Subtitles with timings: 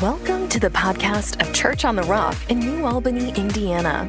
[0.00, 4.08] Welcome to the podcast of Church on the Rock in New Albany, Indiana.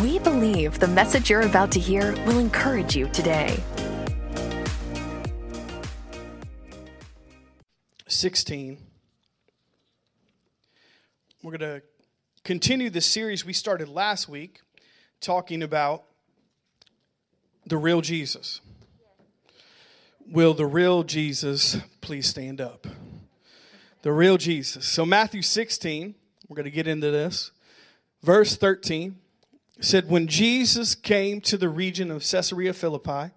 [0.00, 3.62] We believe the message you're about to hear will encourage you today.
[8.06, 8.78] 16.
[11.42, 11.82] We're going to
[12.42, 14.62] continue the series we started last week
[15.20, 16.04] talking about
[17.66, 18.62] the real Jesus.
[20.26, 22.86] Will the real Jesus please stand up?
[24.02, 24.86] The real Jesus.
[24.86, 26.14] So, Matthew 16,
[26.48, 27.50] we're going to get into this.
[28.22, 29.16] Verse 13
[29.80, 33.32] said, When Jesus came to the region of Caesarea Philippi,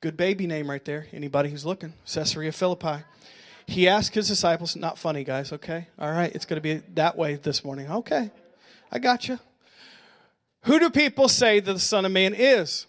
[0.00, 1.06] good baby name right there.
[1.12, 3.04] Anybody who's looking, Caesarea Philippi.
[3.66, 5.88] He asked his disciples, not funny, guys, okay?
[5.98, 7.90] All right, it's going to be that way this morning.
[7.90, 8.30] Okay,
[8.90, 9.38] I got you.
[10.62, 12.86] Who do people say that the Son of Man is?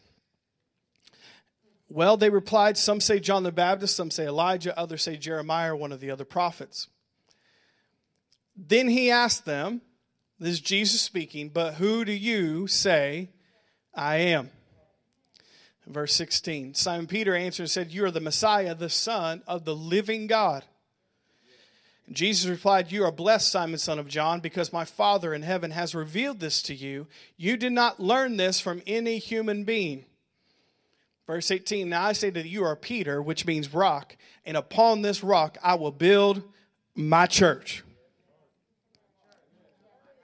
[1.89, 5.91] Well, they replied, some say John the Baptist, some say Elijah, others say Jeremiah one
[5.91, 6.87] of the other prophets.
[8.55, 9.81] Then he asked them,
[10.39, 13.29] this is Jesus speaking, but who do you say
[13.93, 14.51] I am?
[15.85, 19.75] Verse 16 Simon Peter answered and said, You are the Messiah, the Son of the
[19.75, 20.63] living God.
[22.11, 25.93] Jesus replied, You are blessed, Simon, son of John, because my Father in heaven has
[25.93, 27.07] revealed this to you.
[27.37, 30.05] You did not learn this from any human being.
[31.29, 35.23] Verse 18 Now I say that you are Peter, which means rock, and upon this
[35.23, 36.41] rock I will build
[36.95, 37.83] my church.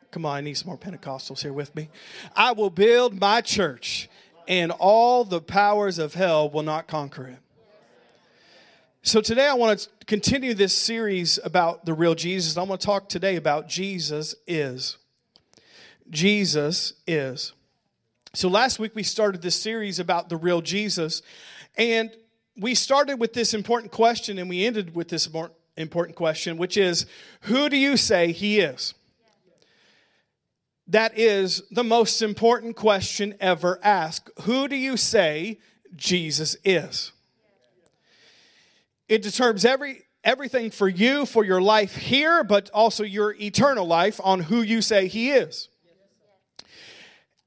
[0.09, 1.89] Come on, I need some more Pentecostals here with me.
[2.35, 4.09] I will build my church,
[4.47, 7.39] and all the powers of hell will not conquer it.
[9.03, 12.57] So today I want to continue this series about the real Jesus.
[12.57, 14.97] I want to talk today about Jesus is.
[16.09, 17.53] Jesus is.
[18.35, 21.21] So last week we started this series about the real Jesus,
[21.77, 22.11] and
[22.57, 25.29] we started with this important question and we ended with this
[25.77, 27.05] important question, which is
[27.41, 28.93] who do you say he is?
[30.87, 34.29] That is the most important question ever asked.
[34.41, 35.57] Who do you say
[35.95, 37.13] Jesus is?
[39.07, 44.19] It determines every everything for you, for your life here, but also your eternal life
[44.21, 45.69] on who you say he is.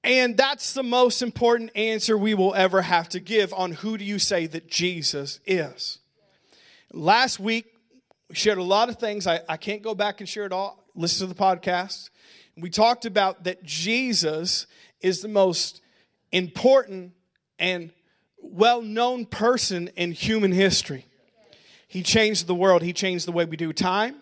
[0.08, 4.04] And that's the most important answer we will ever have to give on who do
[4.04, 5.98] you say that Jesus is.
[6.92, 7.66] Last week,
[8.28, 9.26] we shared a lot of things.
[9.26, 10.82] I, I can't go back and share it all.
[10.94, 12.08] Listen to the podcast
[12.60, 14.66] we talked about that Jesus
[15.00, 15.80] is the most
[16.32, 17.12] important
[17.58, 17.92] and
[18.40, 21.06] well known person in human history.
[21.86, 24.16] He changed the world, He changed the way we do time.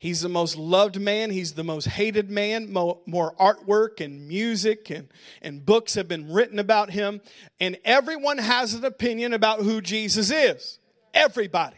[0.00, 1.30] He's the most loved man.
[1.30, 2.72] He's the most hated man.
[2.72, 5.08] More, artwork and music and,
[5.42, 7.20] and books have been written about him.
[7.58, 10.78] And everyone has an opinion about who Jesus is.
[11.12, 11.76] Everybody.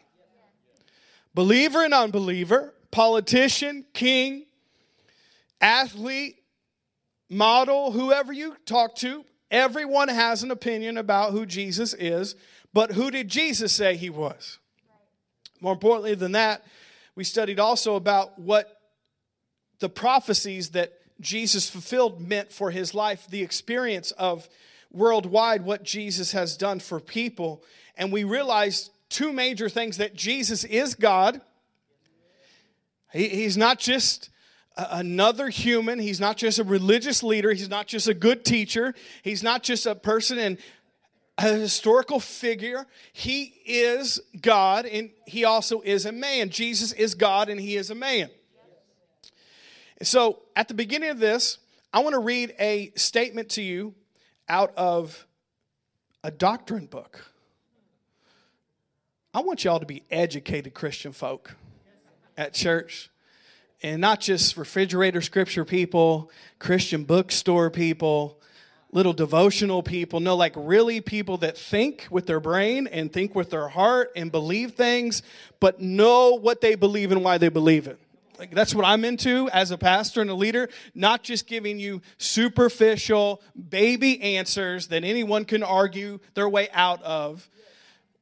[1.34, 4.46] Believer and unbeliever, politician, king,
[5.60, 6.42] athlete,
[7.30, 12.34] model, whoever you talk to, everyone has an opinion about who Jesus is,
[12.74, 14.58] but who did Jesus say he was?
[15.60, 16.64] More importantly than that,
[17.20, 18.80] we studied also about what
[19.78, 24.48] the prophecies that Jesus fulfilled meant for his life, the experience of
[24.90, 27.62] worldwide what Jesus has done for people.
[27.94, 31.42] And we realized two major things that Jesus is God.
[33.12, 34.30] He, he's not just
[34.74, 35.98] another human.
[35.98, 37.52] He's not just a religious leader.
[37.52, 38.94] He's not just a good teacher.
[39.22, 40.56] He's not just a person and
[41.40, 42.86] a historical figure.
[43.12, 46.50] He is God and he also is a man.
[46.50, 48.30] Jesus is God and he is a man.
[50.02, 51.58] So at the beginning of this,
[51.92, 53.94] I want to read a statement to you
[54.48, 55.26] out of
[56.22, 57.24] a doctrine book.
[59.32, 61.56] I want y'all to be educated Christian folk
[62.36, 63.10] at church
[63.82, 68.39] and not just refrigerator scripture people, Christian bookstore people,
[68.92, 70.20] little devotional people.
[70.20, 74.32] No, like really people that think with their brain and think with their heart and
[74.32, 75.22] believe things,
[75.60, 77.98] but know what they believe and why they believe it.
[78.38, 82.00] Like that's what I'm into as a pastor and a leader, not just giving you
[82.16, 87.48] superficial baby answers that anyone can argue their way out of,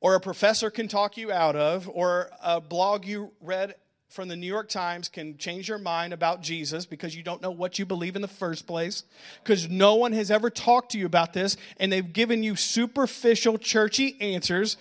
[0.00, 3.76] or a professor can talk you out of, or a blog you read
[4.08, 7.50] from the New York Times can change your mind about Jesus because you don't know
[7.50, 9.04] what you believe in the first place,
[9.42, 13.58] because no one has ever talked to you about this, and they've given you superficial,
[13.58, 14.76] churchy answers,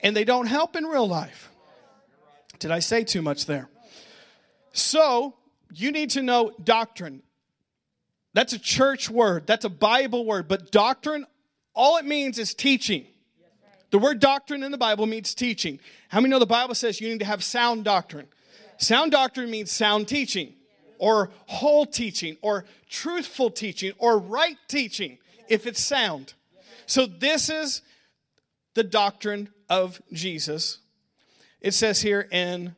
[0.00, 1.50] and they don't help in real life.
[2.58, 3.68] Did I say too much there?
[4.72, 5.34] So,
[5.74, 7.22] you need to know doctrine.
[8.32, 11.26] That's a church word, that's a Bible word, but doctrine,
[11.74, 13.04] all it means is teaching.
[13.90, 15.78] The word doctrine in the Bible means teaching.
[16.08, 18.26] How many know the Bible says you need to have sound doctrine?
[18.82, 20.54] Sound doctrine means sound teaching,
[20.98, 25.18] or whole teaching, or truthful teaching, or right teaching,
[25.48, 26.34] if it's sound.
[26.86, 27.82] So, this is
[28.74, 30.78] the doctrine of Jesus.
[31.60, 32.74] It says here in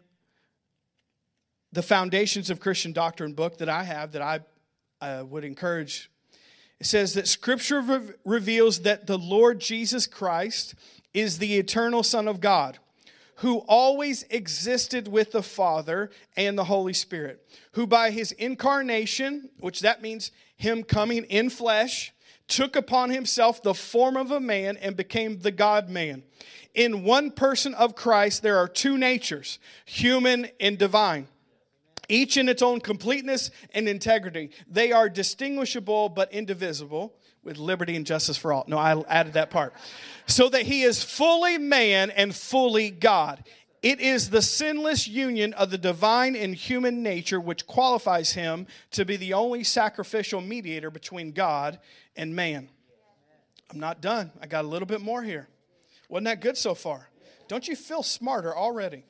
[1.72, 4.40] the Foundations of Christian Doctrine book that I have that I
[5.00, 6.10] uh, would encourage.
[6.80, 10.74] It says that Scripture re- reveals that the Lord Jesus Christ
[11.14, 12.78] is the eternal Son of God
[13.36, 19.80] who always existed with the Father and the Holy Spirit, who by his incarnation, which
[19.80, 22.12] that means him coming in flesh,
[22.46, 26.22] took upon himself the form of a man and became the God man.
[26.74, 31.28] In one person of Christ, there are two natures, human and divine
[32.08, 34.50] each in its own completeness and integrity.
[34.68, 38.64] They are distinguishable but indivisible with liberty and justice for all.
[38.66, 39.74] No, I added that part.
[40.26, 43.44] So that he is fully man and fully God.
[43.82, 49.04] It is the sinless union of the divine and human nature which qualifies him to
[49.04, 51.78] be the only sacrificial mediator between God
[52.16, 52.70] and man.
[53.70, 54.32] I'm not done.
[54.40, 55.48] I got a little bit more here.
[56.08, 57.10] Wasn't that good so far?
[57.46, 59.04] Don't you feel smarter already?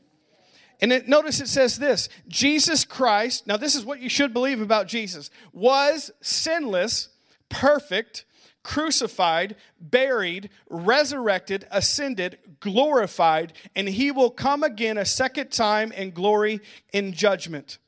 [0.85, 4.61] And it, notice it says this Jesus Christ, now this is what you should believe
[4.61, 7.09] about Jesus, was sinless,
[7.49, 8.27] perfect,
[8.63, 16.61] crucified, buried, resurrected, ascended, glorified, and he will come again a second time in glory
[16.93, 17.79] in judgment.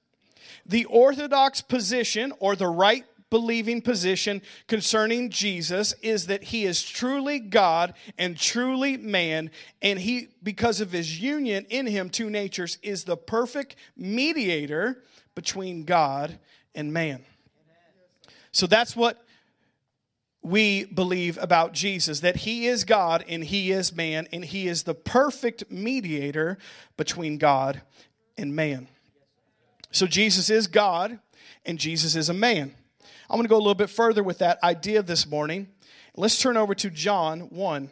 [0.64, 7.38] The orthodox position or the right believing position concerning Jesus is that he is truly
[7.38, 9.50] God and truly man,
[9.82, 15.02] and he, because of his union in him, two natures, is the perfect mediator
[15.34, 16.38] between God
[16.74, 17.24] and man.
[18.52, 19.22] So that's what
[20.42, 24.84] we believe about Jesus that he is God and he is man, and he is
[24.84, 26.56] the perfect mediator
[26.96, 27.82] between God
[28.38, 28.86] and man.
[29.90, 31.18] So Jesus is God
[31.64, 32.74] and Jesus is a man.
[33.28, 35.68] I'm going to go a little bit further with that idea this morning.
[36.16, 37.90] Let's turn over to John 1.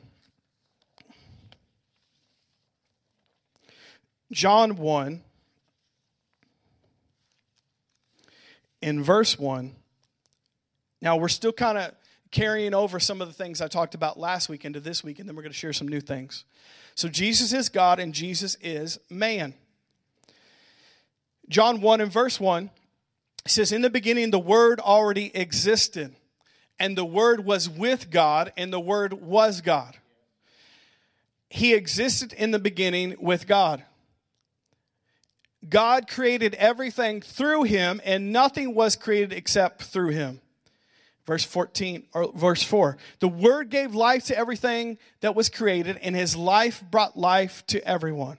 [4.32, 5.22] John 1,
[8.82, 9.74] in verse 1.
[11.00, 11.92] Now, we're still kind of
[12.30, 15.28] carrying over some of the things I talked about last week into this week, and
[15.28, 16.44] then we're going to share some new things.
[16.94, 19.54] So, Jesus is God and Jesus is man.
[21.48, 22.70] John 1 and verse 1
[23.44, 26.14] it says, In the beginning, the Word already existed,
[26.78, 29.96] and the Word was with God, and the Word was God.
[31.50, 33.84] He existed in the beginning with God.
[35.68, 40.40] God created everything through him, and nothing was created except through him.
[41.26, 42.98] Verse 14 or verse 4.
[43.20, 47.86] The word gave life to everything that was created, and his life brought life to
[47.86, 48.38] everyone.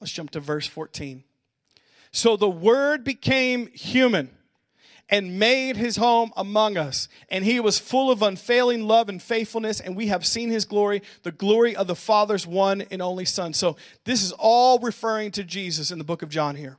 [0.00, 1.22] Let's jump to verse 14.
[2.14, 4.30] So the Word became human
[5.10, 7.08] and made his home among us.
[7.28, 11.02] And he was full of unfailing love and faithfulness, and we have seen his glory,
[11.24, 13.52] the glory of the Father's one and only Son.
[13.52, 16.78] So this is all referring to Jesus in the book of John here.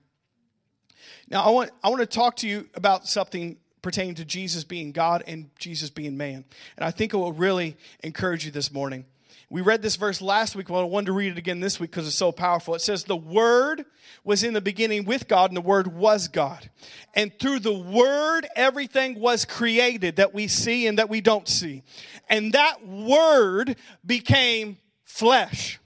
[1.29, 4.93] Now, I want, I want to talk to you about something pertaining to Jesus being
[4.93, 6.45] God and Jesus being man.
[6.77, 9.05] And I think it will really encourage you this morning.
[9.49, 10.69] We read this verse last week.
[10.69, 12.73] Well, I wanted to read it again this week because it's so powerful.
[12.73, 13.85] It says, The Word
[14.23, 16.69] was in the beginning with God, and the Word was God.
[17.13, 21.83] And through the Word, everything was created that we see and that we don't see.
[22.27, 25.79] And that Word became flesh.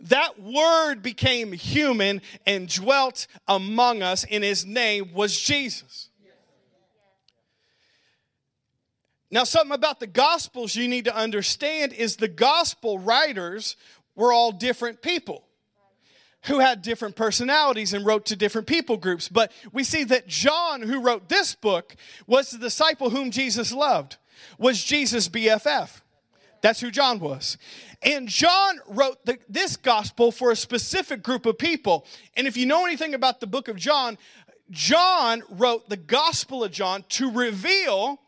[0.00, 6.05] That Word became human and dwelt among us, and His name was Jesus.
[9.30, 13.76] Now, something about the Gospels you need to understand is the Gospel writers
[14.14, 15.44] were all different people
[16.44, 19.28] who had different personalities and wrote to different people groups.
[19.28, 24.16] But we see that John, who wrote this book, was the disciple whom Jesus loved,
[24.58, 26.02] was Jesus' BFF.
[26.60, 27.58] That's who John was.
[28.02, 32.06] And John wrote the, this gospel for a specific group of people.
[32.36, 34.16] And if you know anything about the book of John,
[34.70, 38.20] John wrote the gospel of John to reveal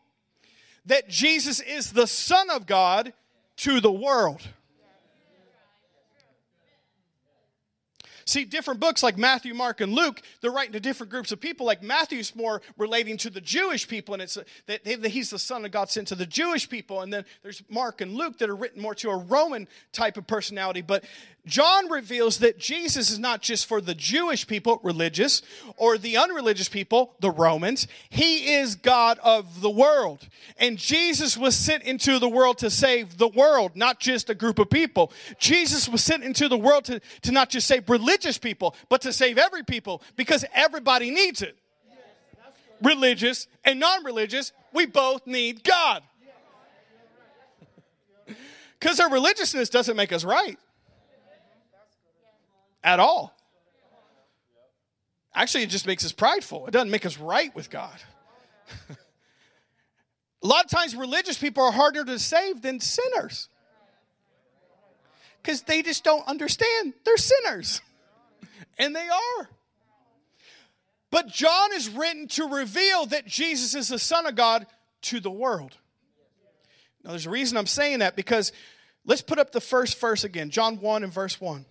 [0.89, 3.13] that Jesus is the Son of God
[3.57, 4.41] to the world.
[8.25, 11.65] See, different books like Matthew, Mark, and Luke, they're writing to different groups of people.
[11.65, 15.71] Like Matthew's more relating to the Jewish people, and it's that he's the Son of
[15.71, 17.01] God sent to the Jewish people.
[17.01, 20.27] And then there's Mark and Luke that are written more to a Roman type of
[20.27, 20.81] personality.
[20.81, 21.05] But
[21.49, 25.41] John reveals that Jesus is not just for the Jewish people, religious,
[25.77, 27.87] or the unreligious people, the Romans.
[28.09, 30.27] He is God of the world.
[30.57, 34.59] And Jesus was sent into the world to save the world, not just a group
[34.59, 35.11] of people.
[35.39, 39.11] Jesus was sent into the world to, to not just save religious people, but to
[39.11, 41.57] save every people because everybody needs it.
[42.81, 46.03] Religious and non religious, we both need God.
[48.79, 50.57] Because our religiousness doesn't make us right
[52.83, 53.35] at all.
[55.33, 56.67] Actually, it just makes us prideful.
[56.67, 57.97] It doesn't make us right with God.
[60.41, 63.49] A lot of times, religious people are harder to save than sinners
[65.41, 67.81] because they just don't understand they're sinners.
[68.81, 69.49] And they are.
[71.11, 74.67] But John is written to reveal that Jesus is the Son of God
[75.03, 75.75] to the world.
[77.03, 78.53] Now, there's a reason I'm saying that because
[79.05, 81.65] let's put up the first verse again John 1 and verse 1.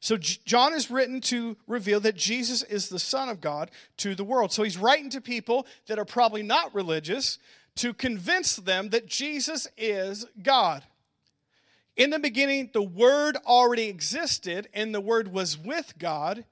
[0.00, 4.24] So John is written to reveal that Jesus is the Son of God to the
[4.24, 4.52] world.
[4.52, 7.38] So he's writing to people that are probably not religious
[7.76, 10.84] to convince them that Jesus is God.
[11.96, 16.44] In the beginning, the Word already existed, and the Word was with God,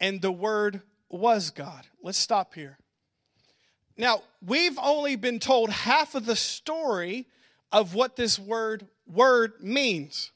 [0.00, 1.86] and the Word was God.
[2.02, 2.78] Let's stop here.
[3.96, 7.26] Now, we've only been told half of the story
[7.72, 10.32] of what this word word means.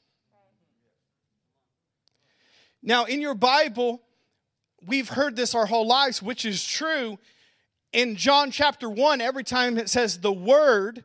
[2.83, 4.01] Now, in your Bible,
[4.85, 7.19] we've heard this our whole lives, which is true.
[7.93, 11.03] In John chapter 1, every time it says the word,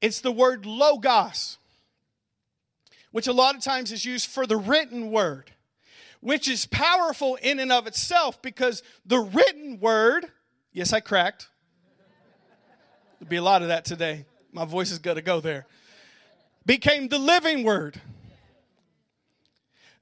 [0.00, 1.58] it's the word logos,
[3.10, 5.52] which a lot of times is used for the written word,
[6.20, 10.26] which is powerful in and of itself because the written word,
[10.72, 11.48] yes, I cracked.
[13.18, 14.26] There'll be a lot of that today.
[14.52, 15.66] My voice is going to go there.
[16.64, 18.00] Became the living word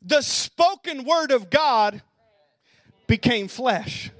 [0.04, 2.02] the spoken word of God
[3.06, 4.10] became flesh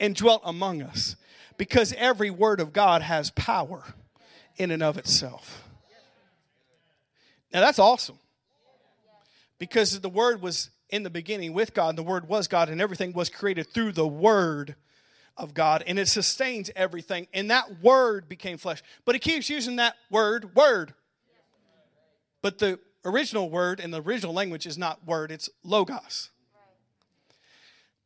[0.00, 1.16] and dwelt among us
[1.56, 3.84] because every word of God has power
[4.56, 5.62] in and of itself.
[7.52, 8.18] Now that's awesome
[9.58, 12.80] because the word was in the beginning with God, and the word was God, and
[12.80, 14.76] everything was created through the word
[15.36, 17.26] of God, and it sustains everything.
[17.34, 18.82] And that word became flesh.
[19.04, 20.94] But it keeps using that word, word.
[22.40, 26.30] But the original word in the original language is not word, it's logos.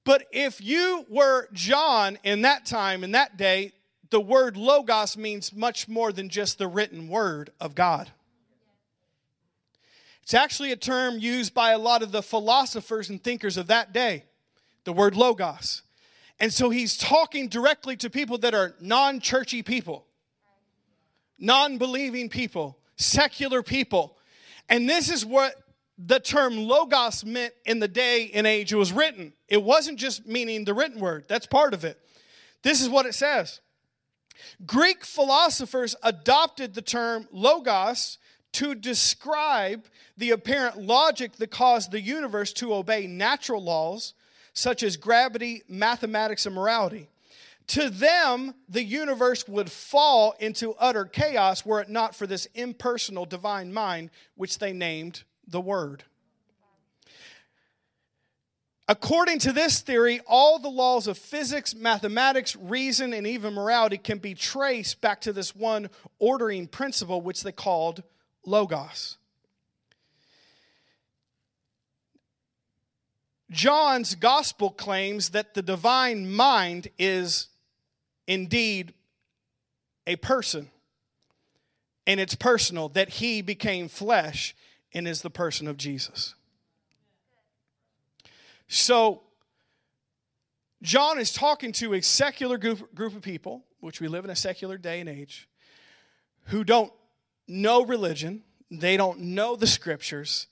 [0.05, 3.73] But if you were John in that time, in that day,
[4.11, 8.11] the word logos means much more than just the written word of God.
[10.23, 13.93] It's actually a term used by a lot of the philosophers and thinkers of that
[13.93, 14.25] day,
[14.85, 15.83] the word logos.
[16.39, 20.07] And so he's talking directly to people that are non churchy people,
[21.39, 24.17] non believing people, secular people
[24.71, 25.55] and this is what
[25.99, 29.35] the term logos meant in the day and age it was written.
[29.49, 31.99] It wasn't just meaning the written word, that's part of it.
[32.63, 33.61] This is what it says
[34.65, 38.19] Greek philosophers adopted the term logos
[38.53, 39.85] to describe
[40.17, 44.15] the apparent logic that caused the universe to obey natural laws
[44.53, 47.09] such as gravity, mathematics, and morality.
[47.71, 53.27] To them, the universe would fall into utter chaos were it not for this impersonal
[53.27, 56.03] divine mind, which they named the Word.
[58.89, 64.19] According to this theory, all the laws of physics, mathematics, reason, and even morality can
[64.19, 68.03] be traced back to this one ordering principle, which they called
[68.45, 69.17] Logos.
[73.49, 77.47] John's gospel claims that the divine mind is
[78.31, 78.95] indeed
[80.07, 80.71] a person.
[82.07, 84.55] And it's personal that he became flesh
[84.95, 86.37] and is the person of Jesus.
[88.69, 89.23] So,
[90.81, 94.37] John is talking to a secular group, group of people, which we live in a
[94.37, 95.49] secular day and age,
[96.47, 96.93] who don't
[97.49, 100.47] know religion, they don't know the scriptures,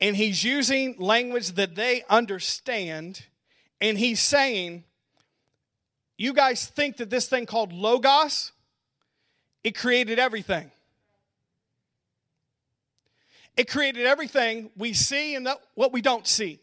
[0.00, 3.26] and he's using language that they understand,
[3.80, 4.84] and he's saying,
[6.18, 8.52] you guys think that this thing called Logos,
[9.62, 10.70] it created everything.
[13.56, 16.60] It created everything we see and what we don't see.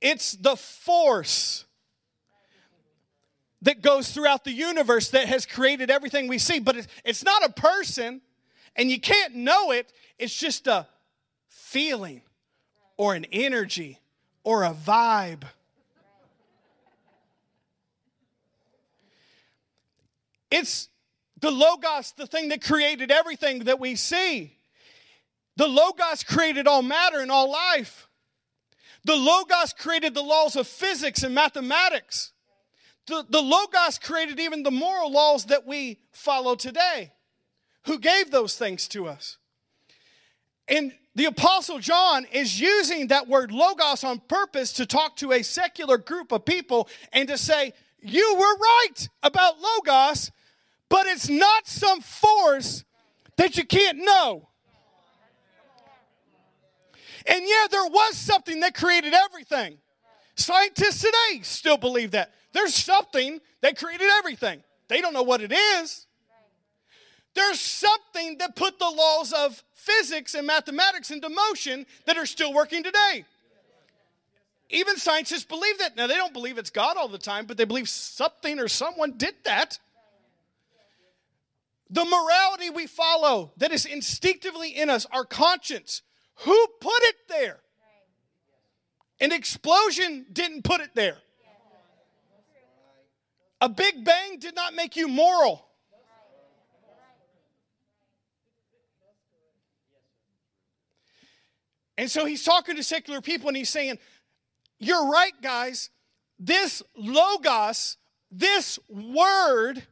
[0.00, 1.64] It's the force
[3.62, 6.58] that goes throughout the universe that has created everything we see.
[6.58, 8.20] But it's not a person,
[8.76, 9.92] and you can't know it.
[10.18, 10.86] It's just a
[11.48, 12.22] feeling
[12.96, 14.00] or an energy
[14.44, 15.44] or a vibe.
[20.52, 20.88] It's
[21.40, 24.56] the Logos, the thing that created everything that we see.
[25.56, 28.08] The Logos created all matter and all life.
[29.04, 32.32] The Logos created the laws of physics and mathematics.
[33.06, 37.12] The, the Logos created even the moral laws that we follow today.
[37.86, 39.38] Who gave those things to us?
[40.68, 45.42] And the Apostle John is using that word Logos on purpose to talk to a
[45.42, 50.30] secular group of people and to say, You were right about Logos,
[50.92, 52.84] but it's not some force
[53.38, 54.46] that you can't know.
[57.26, 59.78] And yeah, there was something that created everything.
[60.34, 62.34] Scientists today still believe that.
[62.52, 64.62] There's something that created everything.
[64.88, 66.06] They don't know what it is.
[67.32, 72.52] There's something that put the laws of physics and mathematics into motion that are still
[72.52, 73.24] working today.
[74.68, 75.96] Even scientists believe that.
[75.96, 79.12] Now, they don't believe it's God all the time, but they believe something or someone
[79.16, 79.78] did that.
[81.92, 86.00] The morality we follow that is instinctively in us, our conscience,
[86.36, 87.60] who put it there?
[89.20, 91.18] An explosion didn't put it there.
[93.60, 95.66] A big bang did not make you moral.
[101.98, 103.98] And so he's talking to secular people and he's saying,
[104.78, 105.90] You're right, guys.
[106.38, 107.98] This logos,
[108.30, 109.86] this word,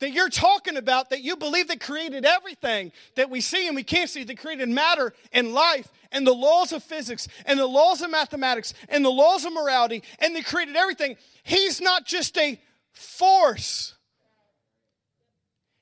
[0.00, 3.82] that you're talking about that you believe that created everything that we see and we
[3.82, 8.00] can't see, that created matter and life and the laws of physics and the laws
[8.00, 11.16] of mathematics and the laws of morality and they created everything.
[11.42, 12.60] He's not just a
[12.92, 13.94] force,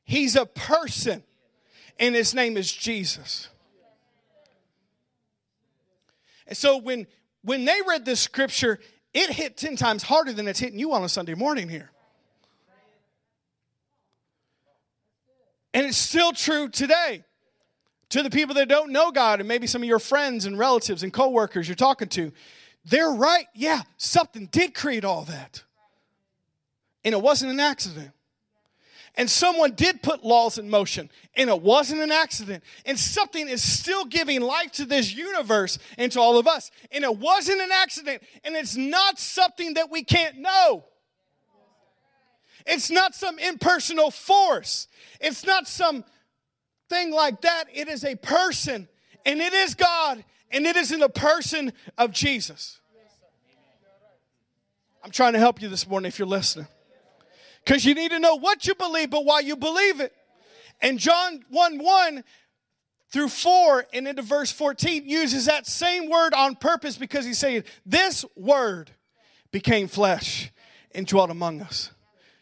[0.04, 1.22] he's a person,
[1.98, 3.48] and his name is Jesus.
[6.46, 7.06] And so when
[7.42, 8.80] when they read this scripture,
[9.14, 11.92] it hit 10 times harder than it's hitting you on a Sunday morning here.
[15.76, 17.22] And it's still true today.
[18.08, 21.02] To the people that don't know God, and maybe some of your friends and relatives
[21.02, 22.32] and coworkers you're talking to,
[22.86, 23.44] they're right.
[23.54, 25.64] Yeah, something did create all that.
[27.04, 28.12] And it wasn't an accident.
[29.16, 32.64] And someone did put laws in motion, and it wasn't an accident.
[32.86, 36.70] And something is still giving life to this universe and to all of us.
[36.90, 40.86] And it wasn't an accident, and it's not something that we can't know.
[42.66, 44.88] It's not some impersonal force.
[45.20, 46.04] It's not some
[46.88, 47.64] thing like that.
[47.72, 48.88] It is a person,
[49.24, 52.80] and it is God, and it is in the person of Jesus.
[55.02, 56.66] I'm trying to help you this morning if you're listening.
[57.64, 60.12] Because you need to know what you believe, but why you believe it.
[60.80, 62.24] And John 1 1
[63.10, 67.64] through 4 and into verse 14 uses that same word on purpose because he's saying,
[67.84, 68.90] This word
[69.52, 70.52] became flesh
[70.92, 71.90] and dwelt among us.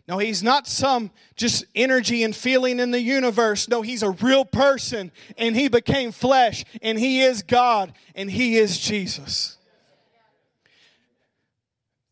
[0.07, 3.69] No, he's not some just energy and feeling in the universe.
[3.69, 8.59] No, he's a real person and he became flesh and he is God and he
[8.59, 9.57] is Jesus.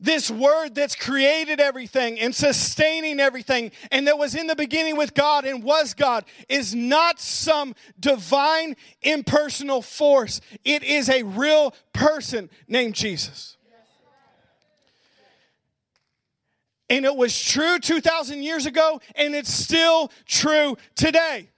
[0.00, 5.14] This word that's created everything and sustaining everything and that was in the beginning with
[5.14, 10.40] God and was God is not some divine impersonal force.
[10.64, 13.56] It is a real person named Jesus.
[16.92, 21.48] And it was true 2,000 years ago, and it's still true today.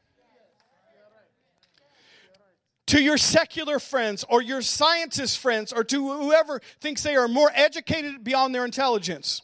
[2.87, 7.51] To your secular friends or your scientist friends or to whoever thinks they are more
[7.53, 9.42] educated beyond their intelligence,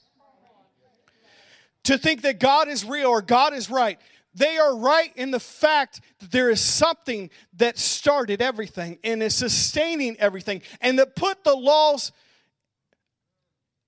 [1.82, 3.98] to think that God is real or God is right,
[4.32, 9.34] they are right in the fact that there is something that started everything and is
[9.34, 12.12] sustaining everything and that put the laws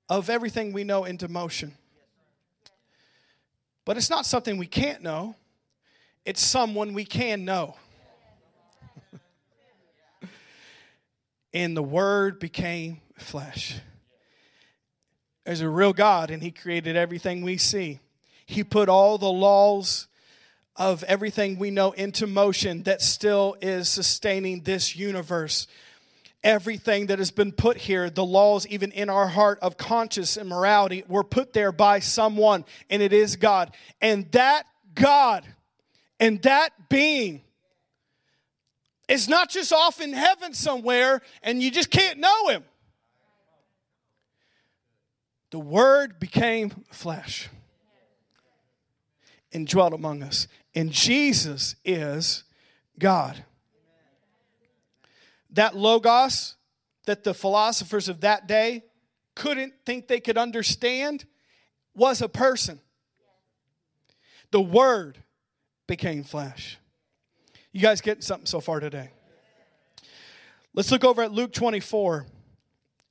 [0.09, 1.77] of everything we know into motion.
[3.85, 5.35] But it's not something we can't know,
[6.25, 7.77] it's someone we can know.
[11.53, 13.75] and the Word became flesh.
[15.45, 17.99] There's a real God, and He created everything we see.
[18.47, 20.07] He put all the laws
[20.77, 25.67] of everything we know into motion that still is sustaining this universe
[26.45, 30.49] everything that has been put here, the laws, even in our heart of conscience and
[30.49, 33.75] morality, were put there by someone, and it is God.
[34.01, 35.47] And that God
[36.23, 37.43] and that being
[39.09, 42.65] is not just off in heaven somewhere and you just can't know him.
[45.51, 47.49] The Word became flesh
[49.53, 50.47] and dwelt among us.
[50.75, 52.45] And Jesus is
[52.99, 53.45] God
[55.53, 56.57] that logos
[57.07, 58.85] that the philosophers of that day
[59.35, 61.25] couldn't think they could understand
[61.95, 62.81] was a person.
[64.51, 65.19] The Word
[65.87, 66.79] became flesh.
[67.73, 69.11] You guys getting something so far today?
[70.75, 72.27] Let's look over at Luke 24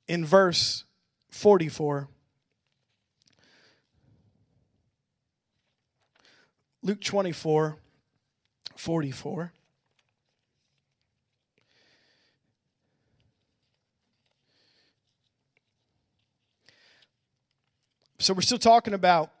[0.08, 0.84] in verse
[1.30, 2.08] 44.
[6.82, 7.76] Luke 24,
[8.76, 9.52] 44.
[18.22, 19.32] So we're still talking about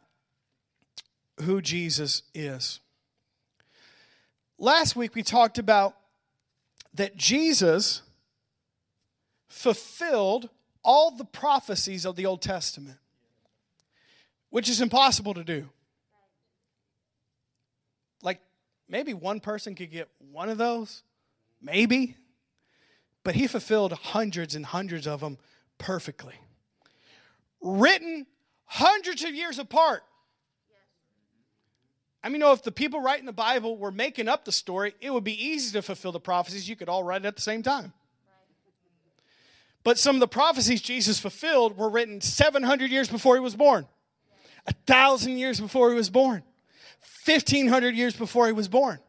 [1.42, 2.80] who Jesus is.
[4.58, 5.94] Last week we talked about
[6.92, 8.02] that Jesus
[9.48, 10.48] fulfilled
[10.82, 12.98] all the prophecies of the Old Testament,
[14.50, 15.68] which is impossible to do.
[18.20, 18.40] Like
[18.88, 21.04] maybe one person could get one of those,
[21.60, 22.16] maybe,
[23.22, 25.38] but he fulfilled hundreds and hundreds of them
[25.78, 26.34] perfectly.
[27.60, 28.26] Written
[28.72, 30.02] hundreds of years apart.
[32.24, 35.12] I mean, know if the people writing the Bible were making up the story, it
[35.12, 36.68] would be easy to fulfill the prophecies.
[36.68, 37.92] You could all write it at the same time.
[39.84, 43.86] But some of the prophecies Jesus fulfilled were written 700 years before he was born,
[44.66, 46.42] a thousand years before he was born,
[47.26, 49.00] 1500 years before he was born.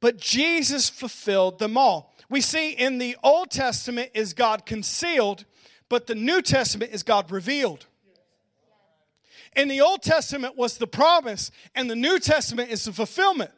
[0.00, 2.12] But Jesus fulfilled them all.
[2.28, 5.44] We see in the Old Testament is God concealed,
[5.88, 7.86] but the New Testament is God revealed.
[9.54, 13.50] In the Old Testament was the promise, and the New Testament is the fulfillment.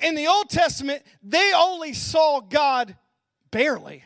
[0.00, 2.96] In the Old Testament, they only saw God
[3.50, 4.04] barely.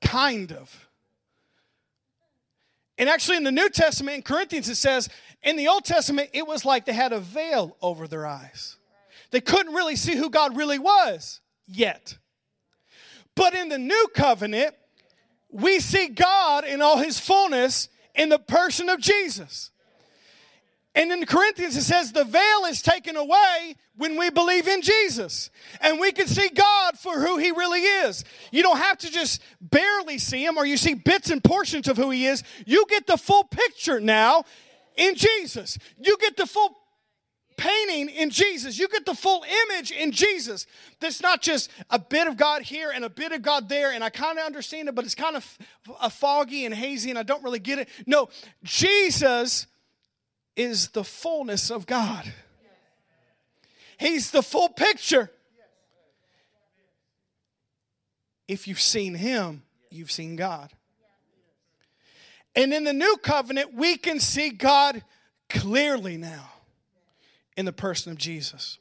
[0.00, 0.88] Kind of.
[2.98, 5.08] And actually, in the New Testament, in Corinthians, it says,
[5.42, 8.76] in the Old Testament, it was like they had a veil over their eyes.
[9.30, 12.16] They couldn't really see who God really was yet.
[13.34, 14.74] But in the New Covenant,
[15.50, 19.70] we see God in all his fullness in the person of Jesus.
[20.96, 25.50] And in Corinthians, it says the veil is taken away when we believe in Jesus.
[25.82, 28.24] And we can see God for who He really is.
[28.50, 31.98] You don't have to just barely see Him or you see bits and portions of
[31.98, 32.42] who He is.
[32.64, 34.44] You get the full picture now
[34.96, 35.76] in Jesus.
[35.98, 36.78] You get the full
[37.56, 38.78] painting in Jesus.
[38.78, 40.66] You get the full image in Jesus.
[41.00, 44.04] That's not just a bit of God here and a bit of God there, and
[44.04, 45.58] I kind of understand it, but it's kind of
[46.00, 47.88] a foggy and hazy, and I don't really get it.
[48.06, 48.28] No,
[48.62, 49.66] Jesus
[50.56, 52.32] is the fullness of God.
[53.98, 55.30] He's the full picture.
[58.46, 60.70] If you've seen Him, you've seen God.
[62.54, 65.02] And in the new covenant, we can see God
[65.48, 66.50] clearly now
[67.56, 68.78] in the person of Jesus.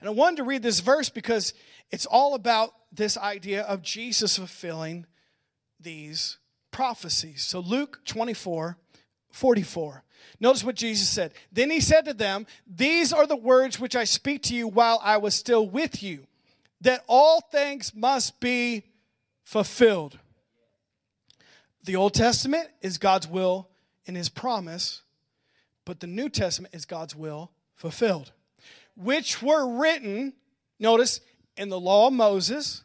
[0.00, 1.54] And I wanted to read this verse because
[1.90, 5.06] it's all about this idea of Jesus fulfilling
[5.80, 6.38] these
[6.70, 7.42] prophecies.
[7.42, 8.76] So, Luke 24
[9.30, 10.04] 44.
[10.40, 11.32] Notice what Jesus said.
[11.50, 15.00] Then he said to them, These are the words which I speak to you while
[15.02, 16.26] I was still with you,
[16.80, 18.82] that all things must be
[19.42, 20.18] fulfilled.
[21.84, 23.68] The Old Testament is God's will
[24.06, 25.02] and his promise,
[25.84, 27.50] but the New Testament is God's will
[27.82, 28.30] fulfilled,
[28.96, 30.34] which were written,
[30.78, 31.20] notice,
[31.56, 32.84] in the law of Moses,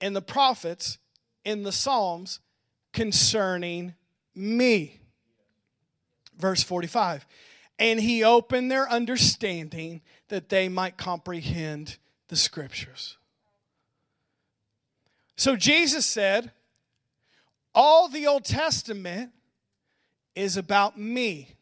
[0.00, 0.98] in the prophets,
[1.44, 2.40] in the Psalms
[2.92, 3.94] concerning
[4.34, 5.00] me.
[6.36, 7.24] Verse 45.
[7.78, 11.96] And he opened their understanding that they might comprehend
[12.26, 13.16] the scriptures.
[15.36, 16.50] So Jesus said,
[17.72, 19.30] All the Old Testament
[20.34, 21.54] is about me.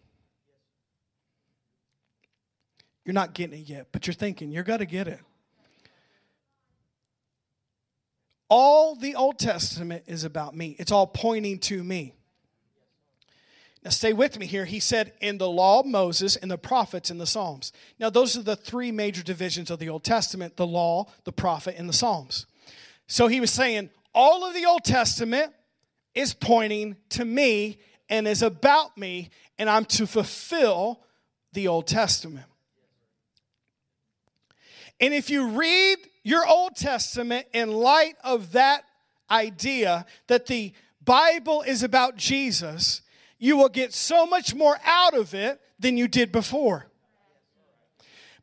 [3.08, 5.18] You're not getting it yet, but you're thinking, you're going to get it.
[8.50, 12.12] All the Old Testament is about me, it's all pointing to me.
[13.82, 14.66] Now, stay with me here.
[14.66, 17.72] He said, in the law of Moses, in the prophets, in the Psalms.
[17.98, 21.76] Now, those are the three major divisions of the Old Testament the law, the prophet,
[21.78, 22.44] and the Psalms.
[23.06, 25.54] So he was saying, all of the Old Testament
[26.14, 27.78] is pointing to me
[28.10, 31.00] and is about me, and I'm to fulfill
[31.54, 32.44] the Old Testament.
[35.00, 38.84] And if you read your Old Testament in light of that
[39.30, 40.72] idea that the
[41.04, 43.02] Bible is about Jesus,
[43.38, 46.87] you will get so much more out of it than you did before.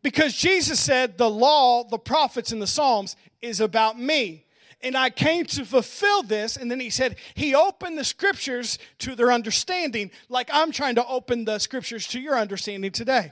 [0.01, 4.45] Because Jesus said, The law, the prophets, and the Psalms is about me.
[4.81, 6.57] And I came to fulfill this.
[6.57, 11.07] And then he said, He opened the scriptures to their understanding, like I'm trying to
[11.07, 13.31] open the scriptures to your understanding today.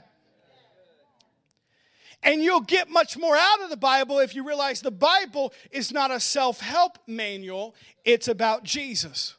[2.24, 5.92] And you'll get much more out of the Bible if you realize the Bible is
[5.92, 9.34] not a self help manual, it's about Jesus.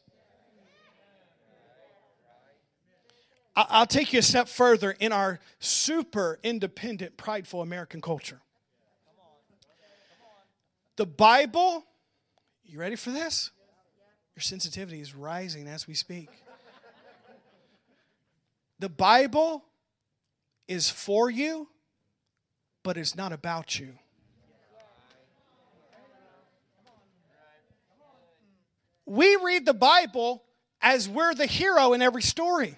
[3.56, 8.42] I'll take you a step further in our super independent, prideful American culture.
[10.98, 11.86] The Bible,
[12.66, 13.52] you ready for this?
[14.36, 16.30] Your sensitivity is rising as we speak.
[18.80, 19.64] The Bible
[20.68, 21.70] is for you,
[22.86, 23.94] but it's not about you.
[29.08, 30.44] We read the Bible
[30.84, 32.78] as we're the hero in every story.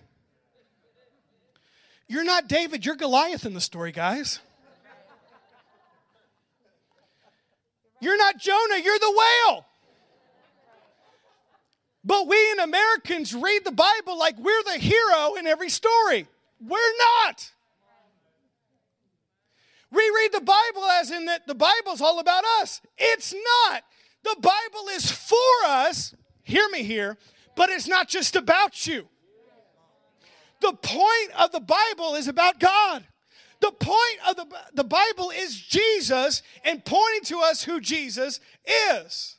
[2.08, 4.39] You're not David, you're Goliath in the story, guys.
[8.00, 9.65] You're not Jonah, you're the whale.
[12.06, 16.28] But we in Americans read the Bible like we're the hero in every story.
[16.62, 17.52] We're not.
[19.91, 22.82] We read the Bible as in that the Bible's all about us.
[22.97, 23.84] It's not.
[24.23, 27.17] The Bible is for us, hear me here,
[27.56, 29.08] but it's not just about you.
[30.60, 33.06] The point of the Bible is about God.
[33.60, 38.39] The point of the, the Bible is Jesus and pointing to us who Jesus
[39.02, 39.38] is.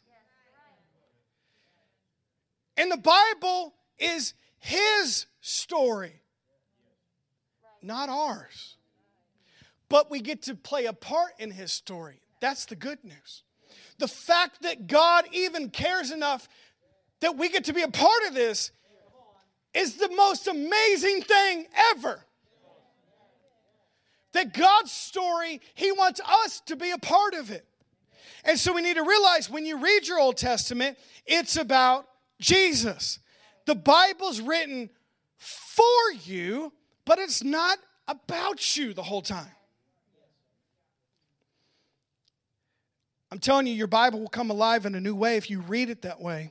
[2.77, 6.23] And the Bible is His story,
[7.83, 8.78] not ours.
[9.89, 12.21] But we get to play a part in His story.
[12.41, 13.43] That's the good news.
[13.99, 16.49] The fact that God even cares enough
[17.21, 18.71] that we get to be a part of this
[19.75, 22.25] is the most amazing thing ever.
[24.33, 27.65] That God's story, He wants us to be a part of it.
[28.45, 30.97] And so we need to realize when you read your Old Testament,
[31.27, 32.07] it's about
[32.41, 33.19] Jesus.
[33.67, 34.91] The Bible's written
[35.37, 36.73] for you,
[37.05, 39.51] but it's not about you the whole time.
[43.31, 45.91] I'm telling you, your Bible will come alive in a new way if you read
[45.91, 46.51] it that way.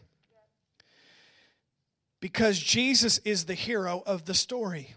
[2.19, 4.93] Because Jesus is the hero of the story.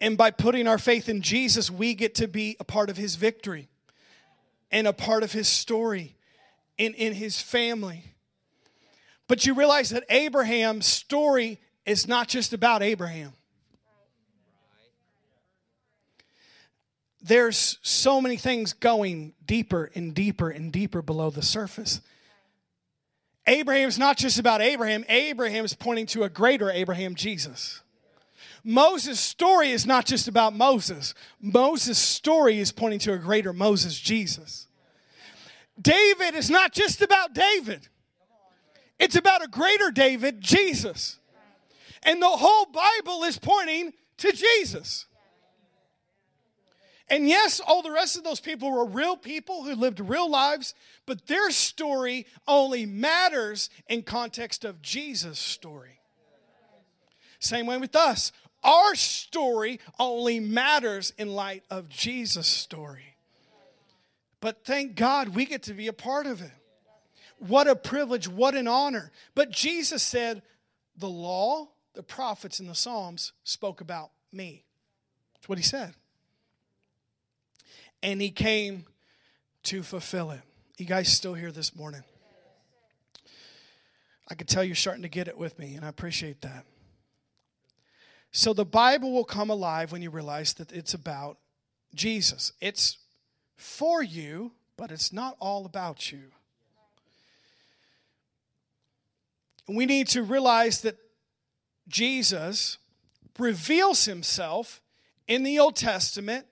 [0.00, 3.16] And by putting our faith in Jesus, we get to be a part of his
[3.16, 3.68] victory
[4.70, 6.14] and a part of his story
[6.78, 8.04] and in his family.
[9.26, 13.32] But you realize that Abraham's story is not just about Abraham.
[17.20, 22.00] There's so many things going deeper and deeper and deeper below the surface.
[23.46, 27.80] Abraham's not just about Abraham, Abraham is pointing to a greater Abraham, Jesus.
[28.62, 31.14] Moses' story is not just about Moses.
[31.40, 34.66] Moses' story is pointing to a greater Moses, Jesus.
[35.80, 37.88] David is not just about David.
[38.98, 41.18] It's about a greater David, Jesus.
[42.02, 45.06] And the whole Bible is pointing to Jesus.
[47.10, 50.74] And yes, all the rest of those people were real people who lived real lives,
[51.06, 56.00] but their story only matters in context of Jesus' story.
[57.40, 58.30] Same way with us.
[58.62, 63.16] Our story only matters in light of Jesus' story.
[64.40, 66.52] But thank God we get to be a part of it.
[67.38, 69.12] What a privilege, what an honor.
[69.34, 70.42] But Jesus said,
[70.96, 74.64] The law, the prophets, and the Psalms spoke about me.
[75.34, 75.94] That's what he said
[78.02, 78.84] and he came
[79.64, 80.40] to fulfill it.
[80.76, 82.02] You guys still here this morning?
[84.30, 86.64] I can tell you're starting to get it with me, and I appreciate that.
[88.30, 91.38] So the Bible will come alive when you realize that it's about
[91.94, 92.52] Jesus.
[92.60, 92.98] It's
[93.56, 96.24] for you, but it's not all about you.
[99.66, 100.96] We need to realize that
[101.88, 102.78] Jesus
[103.38, 104.82] reveals himself
[105.26, 106.46] in the Old Testament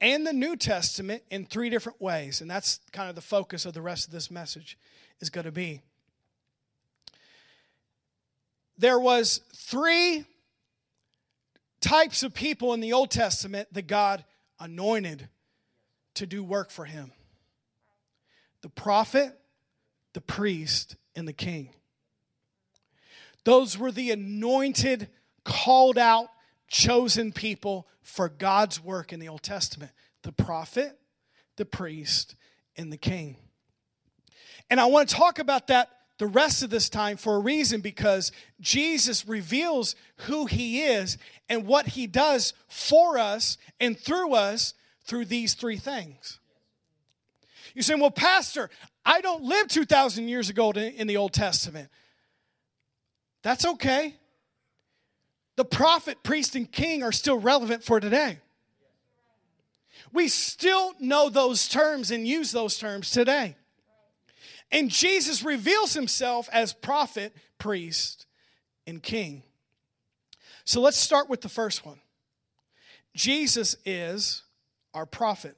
[0.00, 2.40] and the New Testament in three different ways.
[2.40, 4.78] And that's kind of the focus of the rest of this message
[5.20, 5.80] is going to be.
[8.76, 10.24] There was three
[11.80, 14.24] types of people in the Old Testament that God
[14.60, 15.28] anointed
[16.14, 17.12] to do work for him.
[18.62, 19.38] The prophet,
[20.12, 21.70] the priest, and the king.
[23.44, 25.08] Those were the anointed,
[25.44, 26.28] called out
[26.68, 30.98] chosen people for God's work in the Old Testament the prophet,
[31.56, 32.34] the priest,
[32.76, 33.36] and the king.
[34.68, 37.80] And I want to talk about that the rest of this time for a reason
[37.80, 41.16] because Jesus reveals who he is
[41.48, 46.40] and what he does for us and through us through these three things.
[47.72, 48.68] You say, well, Pastor,
[49.06, 51.88] I don't live 2,000 years ago in the Old Testament.
[53.42, 54.16] That's okay
[55.58, 58.38] the prophet, priest, and king are still relevant for today.
[60.12, 63.56] We still know those terms and use those terms today.
[64.70, 68.26] And Jesus reveals himself as prophet, priest,
[68.86, 69.42] and king.
[70.64, 71.98] So let's start with the first one
[73.16, 74.44] Jesus is
[74.94, 75.56] our prophet.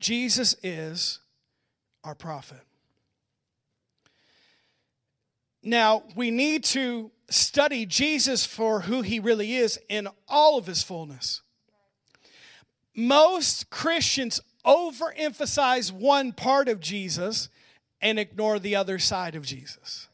[0.00, 1.20] Jesus is
[2.04, 2.60] our prophet.
[5.62, 10.82] Now, we need to study Jesus for who he really is in all of his
[10.82, 11.42] fullness.
[12.94, 17.48] Most Christians overemphasize one part of Jesus
[18.02, 20.08] and ignore the other side of Jesus.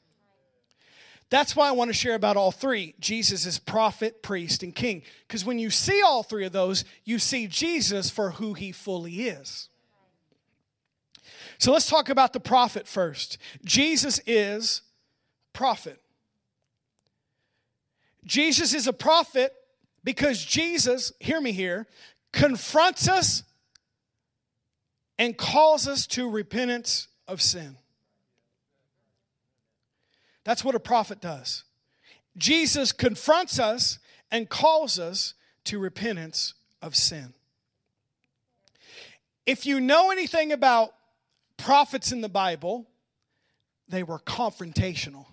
[1.29, 2.95] That's why I want to share about all three.
[3.01, 5.03] Jesus is prophet, priest, and king.
[5.27, 9.23] Because when you see all three of those, you see Jesus for who he fully
[9.23, 9.69] is.
[11.59, 13.39] So let's talk about the prophet first.
[13.65, 14.83] Jesus is
[15.53, 16.01] prophet.
[18.27, 19.55] Jesus is a prophet
[20.05, 21.87] because Jesus, hear me here,
[22.33, 23.45] confronts us
[25.19, 27.77] and calls us to repentance of sin.
[30.45, 31.65] That's what a prophet does.
[32.37, 33.99] Jesus confronts us
[34.31, 35.35] and calls us
[35.65, 37.33] to repentance of sin.
[39.47, 40.93] If you know anything about
[41.57, 42.87] prophets in the Bible,
[43.89, 45.27] they were confrontational.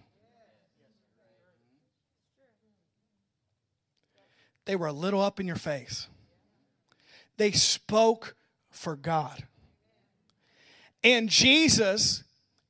[4.65, 6.07] They were a little up in your face.
[7.37, 8.35] They spoke
[8.69, 9.43] for God.
[11.03, 12.23] And Jesus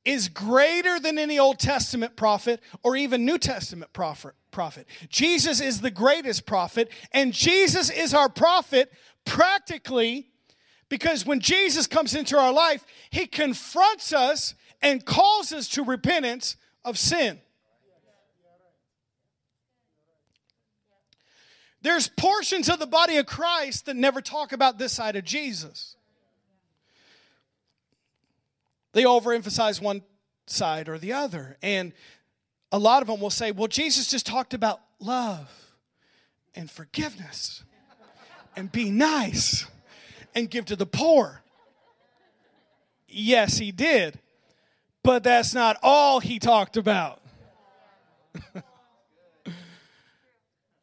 [0.06, 4.34] is greater than any Old Testament prophet or even New Testament prophet.
[4.51, 4.88] prophet.
[5.10, 8.91] Jesus is the greatest prophet, and Jesus is our prophet
[9.25, 10.27] practically
[10.89, 16.58] because when Jesus comes into our life, he confronts us and calls us to repentance
[16.84, 17.39] of sin.
[21.83, 25.97] There's portions of the body of Christ that never talk about this side of Jesus.
[28.93, 30.01] They overemphasize one
[30.47, 31.57] side or the other.
[31.61, 31.91] And
[32.71, 35.73] a lot of them will say, well, Jesus just talked about love
[36.55, 37.63] and forgiveness
[38.55, 39.65] and be nice
[40.33, 41.41] and give to the poor.
[43.09, 44.19] Yes, he did.
[45.03, 47.21] But that's not all he talked about.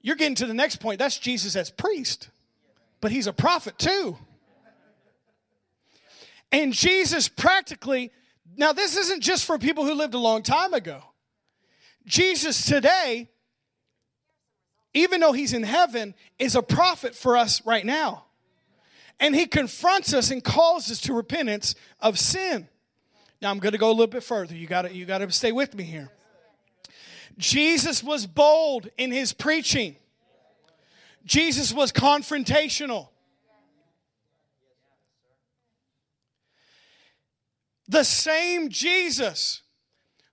[0.02, 0.98] You're getting to the next point.
[0.98, 2.28] That's Jesus as priest,
[3.00, 4.16] but he's a prophet too.
[6.52, 8.10] And Jesus practically,
[8.56, 11.02] now this isn't just for people who lived a long time ago.
[12.06, 13.28] Jesus today,
[14.94, 18.24] even though he's in heaven, is a prophet for us right now.
[19.20, 22.68] And he confronts us and calls us to repentance of sin.
[23.42, 24.54] Now I'm going to go a little bit further.
[24.54, 26.10] You got to you got to stay with me here.
[27.40, 29.96] Jesus was bold in his preaching.
[31.24, 33.08] Jesus was confrontational.
[37.88, 39.62] The same Jesus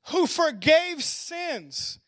[0.09, 1.99] who forgave sins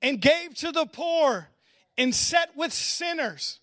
[0.00, 1.48] and gave to the poor
[1.96, 3.60] and sat with sinners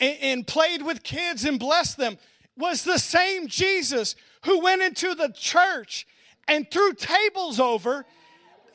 [0.00, 2.18] and, and, played with kids and blessed them
[2.56, 6.06] was the same Jesus who went into the church
[6.46, 8.04] and threw tables over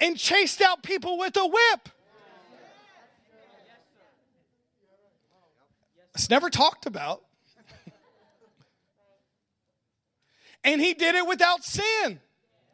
[0.02, 1.90] and chased out people with a whip.
[6.16, 7.22] It's never talked about.
[10.64, 12.20] And he did it without sin.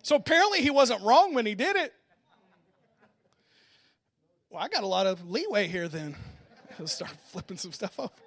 [0.04, 1.94] So apparently he wasn't wrong when he did it.
[4.50, 6.18] Well, I got a lot of leeway here then.
[6.80, 8.20] Let's start flipping some stuff up.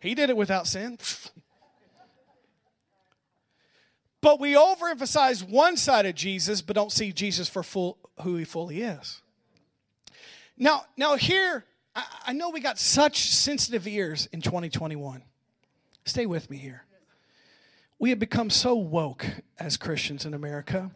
[0.00, 0.98] He did it without sin.
[4.28, 8.44] But we overemphasize one side of Jesus, but don't see Jesus for full who he
[8.44, 9.22] fully is.
[10.54, 11.64] Now, now here,
[11.96, 15.22] I, I know we got such sensitive ears in 2021.
[16.04, 16.84] Stay with me here.
[17.98, 19.24] We have become so woke
[19.58, 20.90] as Christians in America,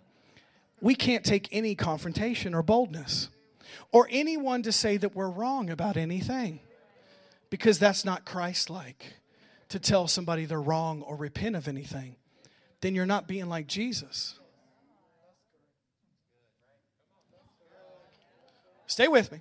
[0.83, 3.31] we can't take any confrontation or boldness
[3.92, 6.61] or anyone to say that we're wrong about anything
[7.49, 9.14] because that's not Christ like
[9.71, 12.16] to tell somebody they're wrong or repent of anything.
[12.83, 14.38] Then you're not being like Jesus.
[18.87, 19.38] Stay with me.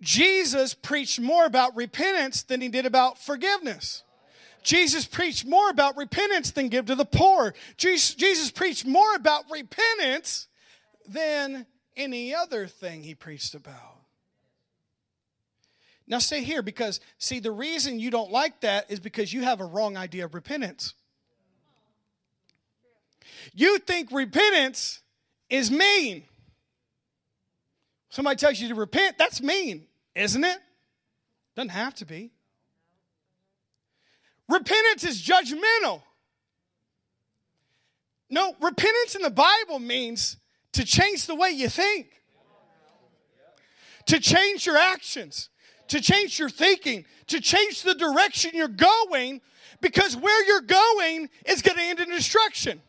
[0.00, 4.02] Jesus preached more about repentance than he did about forgiveness.
[4.64, 7.54] Jesus preached more about repentance than give to the poor.
[7.76, 10.48] Jesus, preached more about repentance
[11.06, 13.96] than any other thing he preached about.
[16.06, 19.60] Now, stay here because, see, the reason you don't like that is because you have
[19.60, 20.94] a wrong idea of repentance.
[23.54, 25.00] You think repentance
[25.48, 26.24] is mean.
[28.10, 30.58] Somebody tells you to repent, that's mean, isn't it?
[31.54, 32.30] Doesn't have to be.
[34.48, 36.02] Repentance is judgmental.
[38.30, 40.36] No, repentance in the Bible means
[40.72, 42.08] to change the way you think,
[44.06, 45.48] to change your actions,
[45.88, 49.40] to change your thinking, to change the direction you're going,
[49.80, 52.80] because where you're going is going to end in destruction.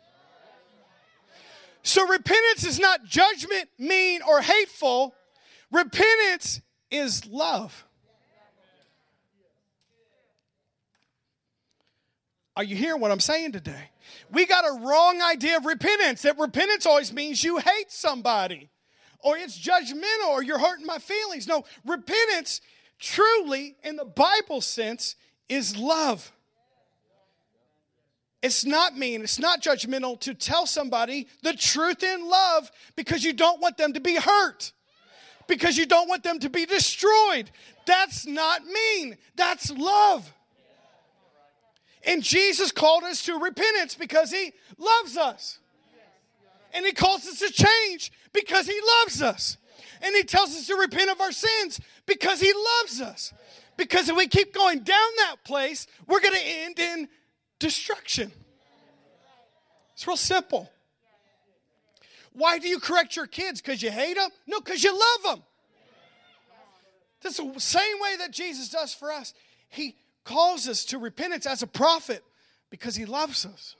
[1.84, 5.16] So repentance is not judgment, mean, or hateful.
[5.72, 6.62] Repentance
[6.92, 7.86] is love.
[12.56, 13.92] Are you hearing what I'm saying today?
[14.32, 18.70] We got a wrong idea of repentance that repentance always means you hate somebody
[19.20, 21.48] or it's judgmental or you're hurting my feelings.
[21.48, 22.62] No, repentance
[23.00, 25.16] truly, in the Bible sense,
[25.48, 26.34] is love.
[28.42, 33.34] It's not mean, it's not judgmental to tell somebody the truth in love because you
[33.34, 34.72] don't want them to be hurt,
[35.48, 37.52] because you don't want them to be destroyed.
[37.86, 40.32] That's not mean, that's love.
[42.06, 45.60] And Jesus called us to repentance because he loves us.
[46.74, 49.58] And he calls us to change because he loves us.
[50.02, 53.34] And he tells us to repent of our sins because he loves us.
[53.76, 57.10] Because if we keep going down that place, we're going to end in
[57.60, 58.32] destruction.
[59.94, 60.70] It's real simple.
[62.34, 63.62] Why do you correct your kids?
[63.62, 64.30] Because you hate them?
[64.48, 65.44] No, because you love them.
[67.22, 69.34] That's the same way that Jesus does for us.
[69.68, 72.24] He calls us to repentance as a prophet
[72.70, 73.76] because he loves us.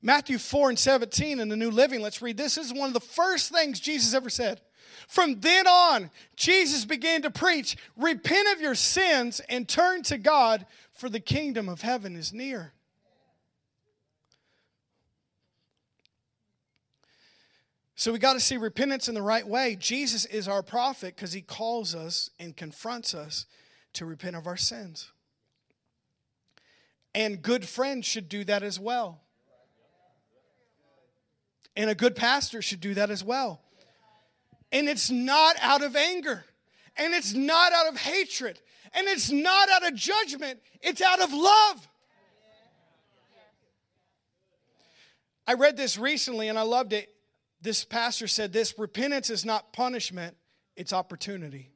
[0.00, 2.56] Matthew 4 and 17 in the New Living, let's read this.
[2.56, 4.60] This is one of the first things Jesus ever said.
[5.08, 10.66] From then on, Jesus began to preach, Repent of your sins and turn to God,
[10.94, 12.72] for the kingdom of heaven is near.
[17.96, 19.76] So we got to see repentance in the right way.
[19.76, 23.46] Jesus is our prophet because he calls us and confronts us
[23.94, 25.10] to repent of our sins.
[27.14, 29.20] And good friends should do that as well.
[31.76, 33.60] And a good pastor should do that as well.
[34.72, 36.44] And it's not out of anger,
[36.96, 38.60] and it's not out of hatred,
[38.94, 41.88] and it's not out of judgment, it's out of love.
[45.46, 47.10] I read this recently and I loved it.
[47.60, 50.36] This pastor said this repentance is not punishment,
[50.76, 51.70] it's opportunity.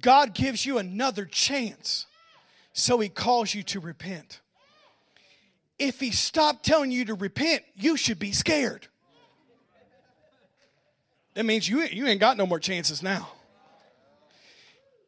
[0.00, 2.06] God gives you another chance,
[2.72, 4.40] so He calls you to repent.
[5.78, 8.88] If He stopped telling you to repent, you should be scared.
[11.34, 13.28] That means you, you ain't got no more chances now.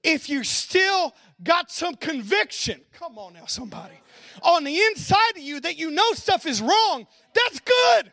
[0.05, 3.99] If you still got some conviction, come on now, somebody,
[4.43, 8.13] on the inside of you that you know stuff is wrong, that's good.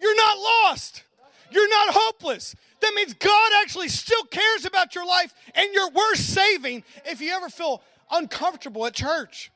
[0.00, 1.02] You're not lost.
[1.50, 2.54] You're not hopeless.
[2.80, 7.32] That means God actually still cares about your life and you're worth saving if you
[7.32, 9.50] ever feel uncomfortable at church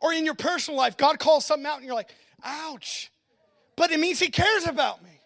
[0.00, 0.96] or in your personal life.
[0.96, 2.10] God calls something out and you're like,
[2.44, 3.10] ouch.
[3.74, 5.20] But it means He cares about me.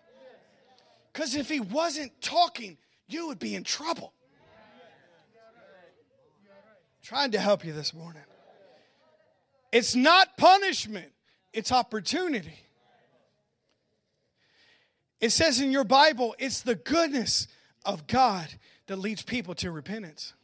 [1.12, 2.78] Because if He wasn't talking,
[3.12, 4.12] you would be in trouble.
[7.02, 8.22] Trying to help you this morning.
[9.72, 11.12] It's not punishment,
[11.52, 12.58] it's opportunity.
[15.20, 17.46] It says in your Bible, it's the goodness
[17.84, 18.48] of God
[18.86, 20.34] that leads people to repentance.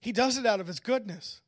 [0.00, 1.40] He does it out of his goodness.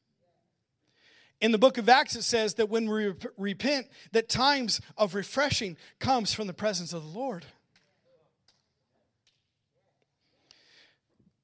[1.40, 5.76] In the book of Acts, it says that when we repent, that times of refreshing
[5.98, 7.44] comes from the presence of the Lord.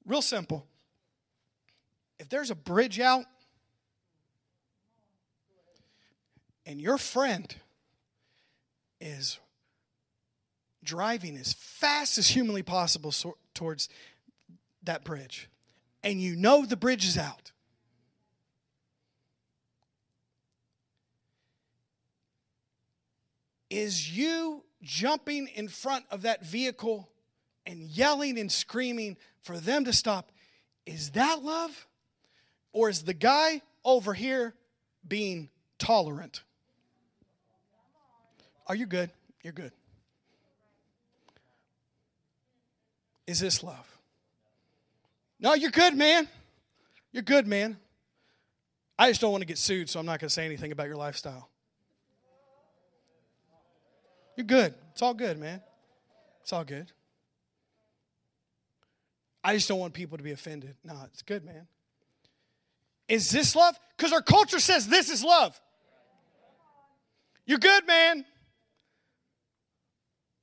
[0.09, 0.67] Real simple.
[2.19, 3.27] If there's a bridge out
[6.65, 7.55] and your friend
[9.03, 9.39] is
[10.83, 13.91] driving as fast as humanly possible so, towards
[14.83, 15.51] that bridge,
[16.03, 17.53] and you know the bridge is out.
[23.69, 27.11] Is you jumping in front of that vehicle
[27.69, 30.33] and yelling and screaming for them to stop?
[30.87, 31.87] Is that love?
[32.73, 34.55] Or is the guy over here
[35.07, 36.43] being tolerant?
[38.67, 39.11] Are you good?
[39.43, 39.73] You're good.
[43.27, 43.87] Is this love?
[45.39, 46.27] No, you're good, man.
[47.13, 47.77] You're good, man.
[48.99, 50.87] I just don't want to get sued, so I'm not going to say anything about
[50.89, 51.49] your lifestyle.
[54.37, 54.75] You're good.
[54.93, 55.61] It's all good, man.
[56.43, 56.91] It's all good.
[59.49, 60.77] I just don't want people to be offended.
[60.85, 61.67] No, it's good, man.
[63.09, 63.81] Is this love?
[63.97, 65.59] Because our culture says this is love.
[67.47, 68.27] You're good, man.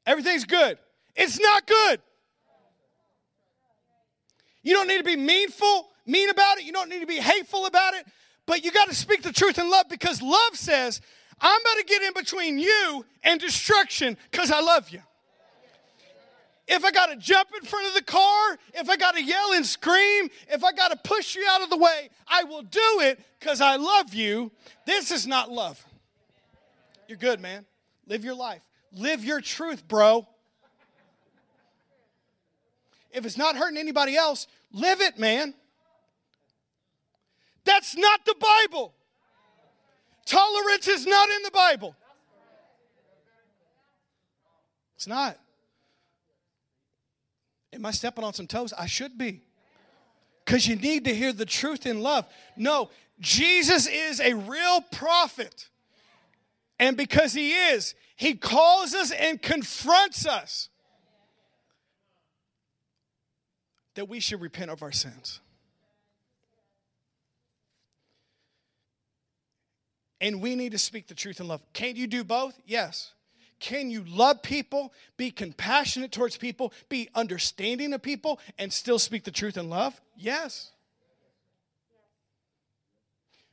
[0.07, 0.79] Everything's good.
[1.15, 2.01] It's not good.
[4.63, 6.63] You don't need to be meanful, mean about it.
[6.63, 8.07] You don't need to be hateful about it.
[8.47, 10.99] But you got to speak the truth in love because love says,
[11.39, 15.01] I'm going to get in between you and destruction because I love you.
[16.67, 19.53] If I got to jump in front of the car, if I got to yell
[19.53, 22.99] and scream, if I got to push you out of the way, I will do
[23.01, 24.51] it because I love you.
[24.85, 25.83] This is not love.
[27.07, 27.65] You're good, man.
[28.07, 28.61] Live your life.
[28.91, 30.27] Live your truth, bro.
[33.11, 35.53] If it's not hurting anybody else, live it, man.
[37.63, 38.93] That's not the Bible.
[40.25, 41.95] Tolerance is not in the Bible.
[44.95, 45.37] It's not.
[47.75, 48.73] Am I stepping on some toes?
[48.73, 49.41] I should be.
[50.43, 52.25] Because you need to hear the truth in love.
[52.55, 55.69] No, Jesus is a real prophet.
[56.79, 60.69] And because he is, he calls us and confronts us
[63.95, 65.39] that we should repent of our sins.
[70.21, 71.61] And we need to speak the truth in love.
[71.73, 72.57] Can you do both?
[72.65, 73.11] Yes.
[73.59, 79.23] Can you love people, be compassionate towards people, be understanding of people, and still speak
[79.23, 79.99] the truth in love?
[80.17, 80.71] Yes.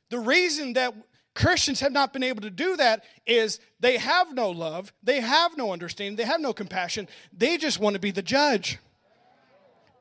[0.09, 0.93] The reason that
[1.33, 5.57] Christians have not been able to do that is they have no love, they have
[5.57, 8.77] no understanding, they have no compassion, they just want to be the judge.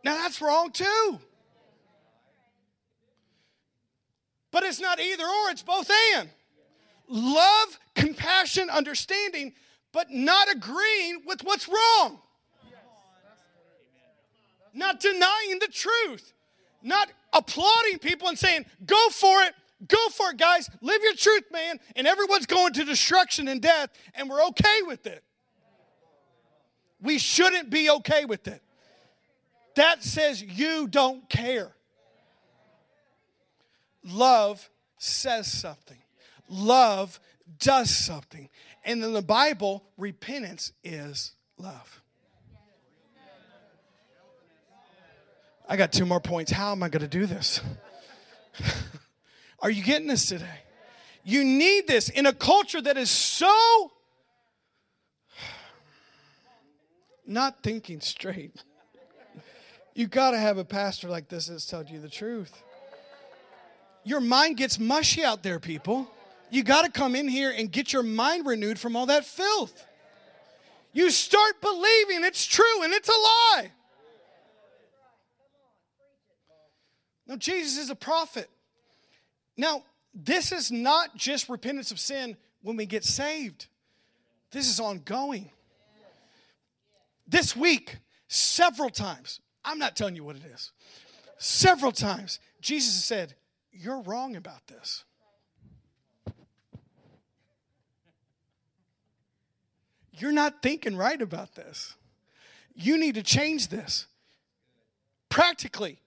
[0.05, 1.21] Now that's wrong too.
[4.51, 6.29] But it's not either or, it's both and.
[7.09, 9.55] Love, compassion, understanding
[9.93, 12.19] but not agreeing with what's wrong.
[14.75, 16.33] Not denying the truth.
[16.83, 19.55] Not applauding people and saying, go for it,
[19.87, 20.69] go for it, guys.
[20.81, 21.79] Live your truth, man.
[21.95, 25.23] And everyone's going to destruction and death, and we're okay with it.
[27.01, 28.63] We shouldn't be okay with it.
[29.75, 31.73] That says you don't care.
[34.05, 34.69] Love
[34.99, 35.99] says something.
[36.49, 37.21] Love
[37.59, 38.49] does something.
[38.85, 42.01] And in the Bible, repentance is love.
[45.69, 46.51] I got two more points.
[46.51, 47.61] How am I going to do this?
[49.61, 50.61] Are you getting this today?
[51.25, 53.93] You need this in a culture that is so
[57.27, 58.63] not thinking straight.
[59.95, 62.63] You got to have a pastor like this that's telling you the truth.
[64.05, 66.09] Your mind gets mushy out there, people
[66.53, 69.87] you got to come in here and get your mind renewed from all that filth.
[70.93, 73.73] You start believing it's true and it's a lie.
[77.27, 78.51] Now, Jesus is a prophet.
[79.57, 83.67] Now, this is not just repentance of sin when we get saved,
[84.51, 85.51] this is ongoing.
[87.27, 87.97] This week,
[88.29, 90.71] several times, I'm not telling you what it is,
[91.39, 93.35] several times, Jesus said,
[93.73, 95.05] You're wrong about this.
[100.23, 101.97] You're not thinking right about this.
[102.77, 104.07] You need to change this
[105.29, 105.99] practically.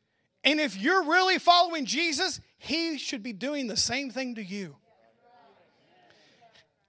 [0.46, 4.78] And if you're really following Jesus, he should be doing the same thing to you.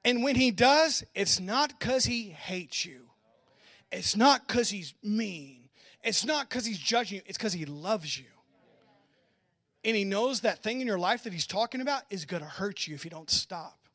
[0.04, 3.08] And when he does, it's not because he hates you,
[3.90, 5.68] it's not because he's mean,
[6.04, 8.26] it's not because he's judging you, it's because he loves you.
[9.82, 12.48] And he knows that thing in your life that he's talking about is going to
[12.48, 13.85] hurt you if you don't stop.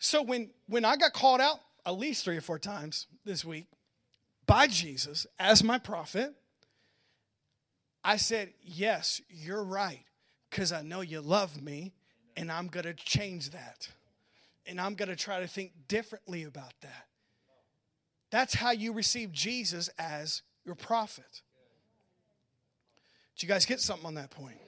[0.00, 3.66] So when when I got called out at least three or four times this week
[4.46, 6.34] by Jesus as my prophet,
[8.02, 10.04] I said, "Yes, you're right,
[10.48, 11.92] because I know you love me,
[12.34, 13.90] and I'm going to change that,
[14.66, 17.06] and I'm going to try to think differently about that."
[18.30, 21.42] That's how you receive Jesus as your prophet.
[23.36, 24.58] Did you guys get something on that point?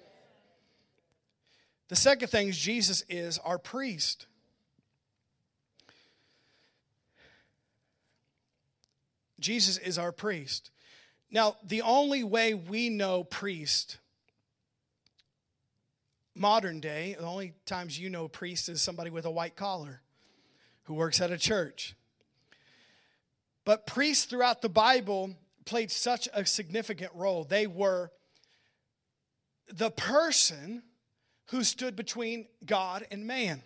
[1.89, 4.27] The second thing is Jesus is our priest.
[9.43, 10.71] Jesus is our priest.
[11.31, 13.99] Now, the only way we know priest,
[16.35, 20.03] modern day, the only times you know priest is somebody with a white collar
[20.85, 21.95] who works at a church.
[23.65, 25.35] But priests throughout the Bible
[25.65, 27.45] played such a significant role.
[27.45, 28.11] They were
[29.73, 30.83] the person
[31.47, 33.63] who stood between God and man.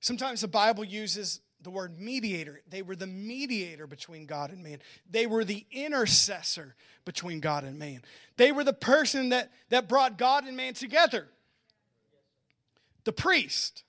[0.00, 2.60] Sometimes the Bible uses the word mediator.
[2.68, 4.78] They were the mediator between God and man.
[5.10, 8.02] They were the intercessor between God and man.
[8.36, 11.28] They were the person that, that brought God and man together.
[13.04, 13.84] The priest.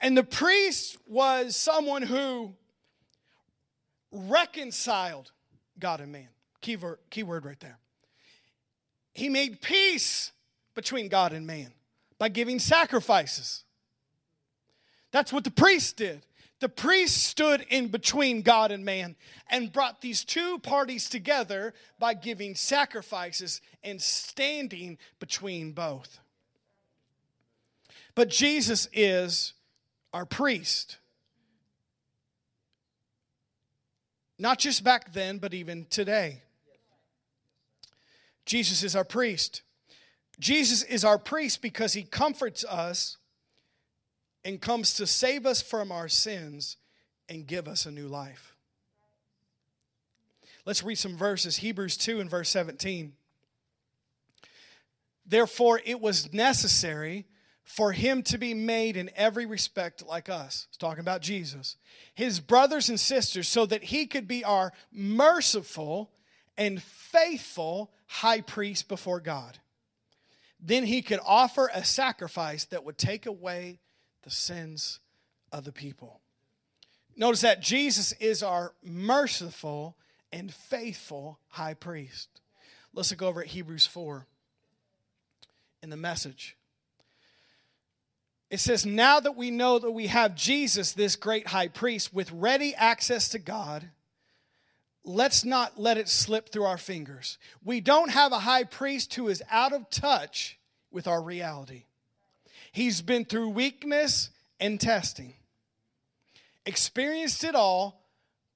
[0.00, 2.54] And the priest was someone who
[4.10, 5.32] reconciled
[5.78, 6.28] God and man.
[6.60, 7.78] Key word, key word right there.
[9.12, 10.32] He made peace
[10.74, 11.72] between God and man
[12.18, 13.64] by giving sacrifices.
[15.12, 16.26] That's what the priest did.
[16.64, 19.16] The priest stood in between God and man
[19.50, 26.20] and brought these two parties together by giving sacrifices and standing between both.
[28.14, 29.52] But Jesus is
[30.14, 30.96] our priest.
[34.38, 36.44] Not just back then, but even today.
[38.46, 39.60] Jesus is our priest.
[40.40, 43.18] Jesus is our priest because he comforts us
[44.44, 46.76] and comes to save us from our sins
[47.28, 48.54] and give us a new life.
[50.66, 51.58] Let's read some verses.
[51.58, 53.12] Hebrews 2 and verse 17.
[55.26, 57.26] Therefore, it was necessary
[57.62, 60.66] for him to be made in every respect like us.
[60.68, 61.76] It's talking about Jesus.
[62.14, 66.10] His brothers and sisters, so that he could be our merciful
[66.58, 69.58] and faithful high priest before God.
[70.60, 73.80] Then he could offer a sacrifice that would take away
[74.24, 75.00] the sins
[75.52, 76.20] of the people.
[77.16, 79.96] Notice that Jesus is our merciful
[80.32, 82.28] and faithful high priest.
[82.92, 84.26] Let's look over at Hebrews 4
[85.82, 86.56] in the message.
[88.50, 92.32] It says, Now that we know that we have Jesus, this great high priest, with
[92.32, 93.90] ready access to God,
[95.04, 97.38] let's not let it slip through our fingers.
[97.64, 100.58] We don't have a high priest who is out of touch
[100.90, 101.84] with our reality.
[102.74, 105.34] He's been through weakness and testing,
[106.66, 108.02] experienced it all,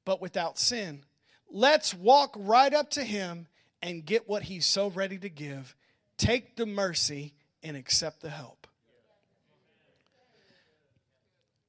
[0.05, 1.05] but without sin.
[1.49, 3.47] Let's walk right up to him
[3.81, 5.77] and get what he's so ready to give.
[6.17, 8.67] Take the mercy and accept the help.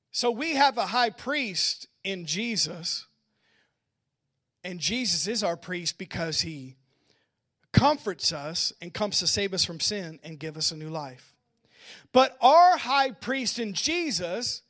[0.10, 3.06] So we have a high priest in Jesus,
[4.64, 6.78] and Jesus is our priest because he
[7.74, 11.36] comforts us and comes to save us from sin and give us a new life.
[12.12, 14.64] But our high priest in Jesus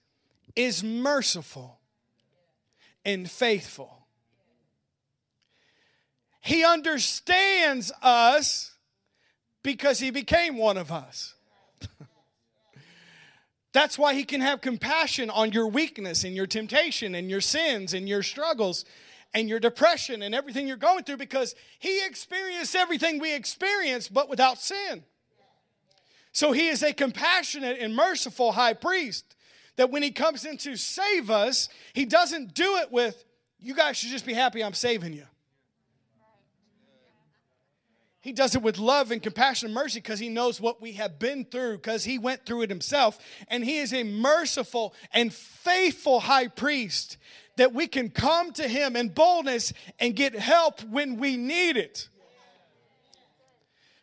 [0.55, 1.79] is merciful
[3.05, 4.07] and faithful.
[6.41, 8.71] He understands us
[9.63, 11.35] because he became one of us.
[13.73, 17.93] That's why he can have compassion on your weakness and your temptation and your sins
[17.93, 18.85] and your struggles
[19.33, 24.29] and your depression and everything you're going through because he experienced everything we experience but
[24.29, 25.03] without sin.
[26.31, 29.35] So he is a compassionate and merciful high priest
[29.75, 33.23] that when he comes in to save us, he doesn't do it with,
[33.59, 35.25] you guys should just be happy I'm saving you.
[38.21, 41.19] He does it with love and compassion and mercy because he knows what we have
[41.19, 43.17] been through, because he went through it himself.
[43.47, 47.17] And he is a merciful and faithful high priest
[47.55, 52.09] that we can come to him in boldness and get help when we need it.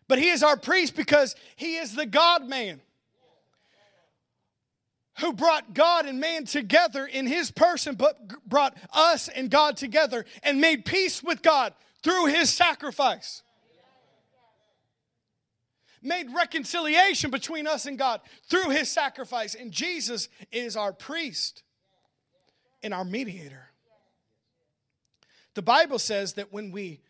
[0.09, 2.81] But he is our priest because he is the God man
[5.19, 10.27] who brought God and man together in his person, but brought us and God together
[10.43, 13.43] and made peace with God through his sacrifice
[16.07, 19.55] made reconciliation between us and God through his sacrifice.
[19.55, 21.63] And Jesus is our priest
[22.83, 23.71] and our mediator.
[25.55, 27.01] The Bible says that when we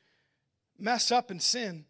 [0.78, 1.84] mess up and sin,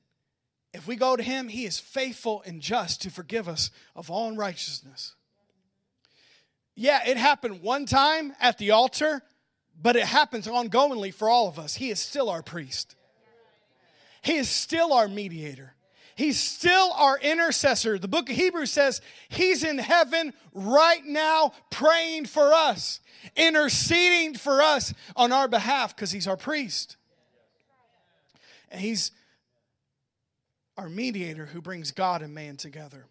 [0.76, 4.28] if we go to him, he is faithful and just to forgive us of all
[4.28, 5.14] unrighteousness.
[6.74, 9.22] Yeah, it happened one time at the altar,
[9.80, 11.76] but it happens ongoingly for all of us.
[11.76, 12.94] He is still our priest.
[14.20, 15.74] He is still our mediator.
[16.14, 17.98] He's still our intercessor.
[17.98, 19.00] The book of Hebrews says
[19.30, 23.00] he's in heaven right now praying for us,
[23.34, 26.96] interceding for us on our behalf because he's our priest.
[28.70, 29.10] And he's
[30.76, 33.06] our mediator who brings God and man together.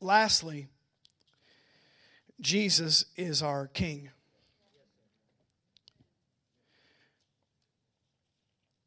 [0.00, 0.68] Lastly,
[2.40, 4.10] Jesus is our king.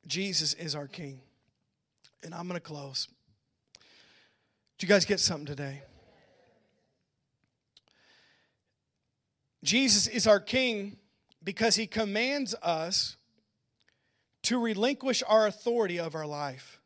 [0.05, 1.21] Jesus is our king.
[2.23, 3.07] And I'm going to close.
[4.77, 5.83] Did you guys get something today?
[9.63, 10.97] Jesus is our King
[11.43, 13.17] because he commands us
[14.43, 16.78] to relinquish our authority of our life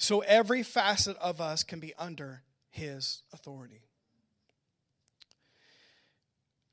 [0.00, 3.82] so every facet of us can be under his authority.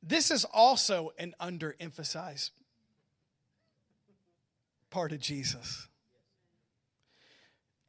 [0.02, 2.52] This is also an underemphasized
[4.90, 5.90] part of Jesus.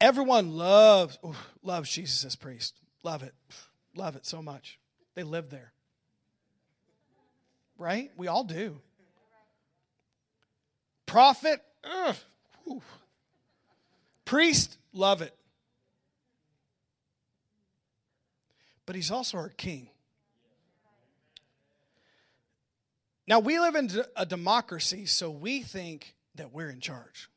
[0.01, 2.75] Everyone loves ooh, loves Jesus as priest.
[3.05, 3.35] Love it.
[3.95, 4.81] Love it so much.
[5.15, 5.73] They live there.
[7.79, 8.11] Right?
[8.17, 8.81] We all do.
[11.07, 12.17] Prophet, ugh,
[14.29, 15.35] priest, love it.
[18.85, 19.89] But he's also our king.
[23.27, 27.31] Now, we live in a democracy, so we think that we're in charge.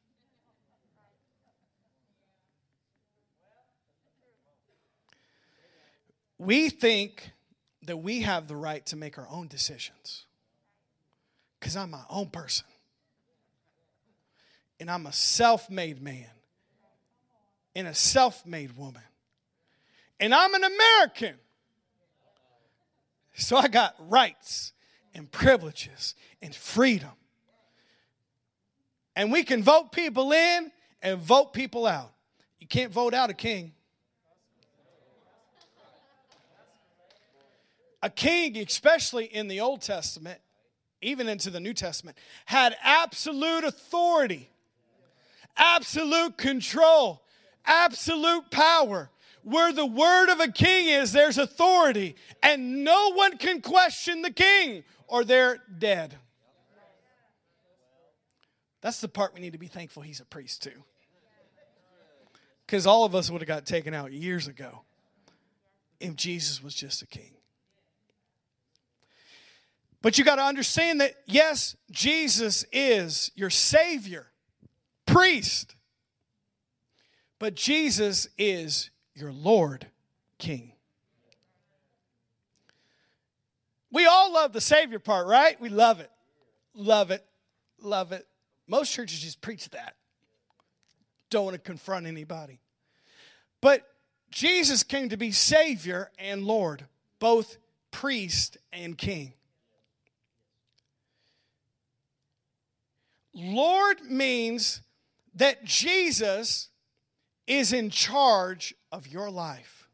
[6.37, 7.31] We think
[7.83, 10.25] that we have the right to make our own decisions
[11.57, 12.65] because I'm my own person.
[14.77, 16.27] And I'm a self made man
[17.75, 19.01] and a self made woman.
[20.19, 21.35] And I'm an American.
[23.33, 24.73] So I got rights
[25.15, 27.11] and privileges and freedom.
[29.15, 32.11] And we can vote people in and vote people out.
[32.59, 33.73] You can't vote out a king.
[38.03, 40.39] A king, especially in the Old Testament,
[41.01, 44.49] even into the New Testament, had absolute authority,
[45.55, 47.20] absolute control,
[47.65, 49.09] absolute power.
[49.43, 54.29] Where the word of a king is, there's authority, and no one can question the
[54.29, 56.15] king or they're dead.
[58.81, 60.83] That's the part we need to be thankful he's a priest too.
[62.65, 64.81] Because all of us would have got taken out years ago
[65.99, 67.31] if Jesus was just a king.
[70.01, 74.27] But you got to understand that, yes, Jesus is your Savior,
[75.05, 75.75] priest,
[77.41, 79.87] but Jesus is your Lord,
[80.37, 80.73] King.
[83.91, 85.59] We all love the Savior part, right?
[85.59, 86.11] We love it.
[86.75, 87.25] Love it.
[87.81, 88.27] Love it.
[88.67, 89.95] Most churches just preach that.
[91.31, 92.59] Don't want to confront anybody.
[93.59, 93.87] But
[94.29, 96.85] Jesus came to be Savior and Lord,
[97.17, 97.57] both
[97.89, 99.33] priest and king.
[103.33, 104.83] Lord means
[105.33, 106.67] that Jesus
[107.47, 109.87] is in charge of your life.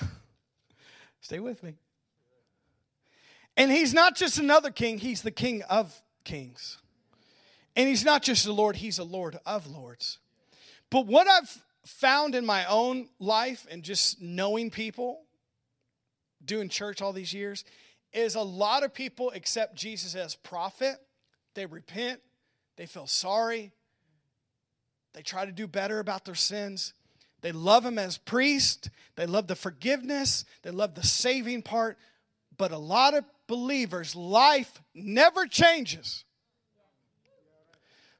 [1.20, 1.74] Stay with me.
[3.56, 6.78] And he's not just another king, he's the king of kings.
[7.74, 10.18] And he's not just a Lord, he's a Lord of lords.
[10.90, 15.22] But what I've found in my own life and just knowing people,
[16.44, 17.64] doing church all these years,
[18.12, 20.96] is a lot of people accept Jesus as prophet.
[21.54, 22.20] They repent,
[22.78, 23.72] they feel sorry,
[25.12, 26.94] they try to do better about their sins.
[27.40, 31.98] They love him as priest, they love the forgiveness, they love the saving part.
[32.56, 36.24] But a lot of believers' life never changes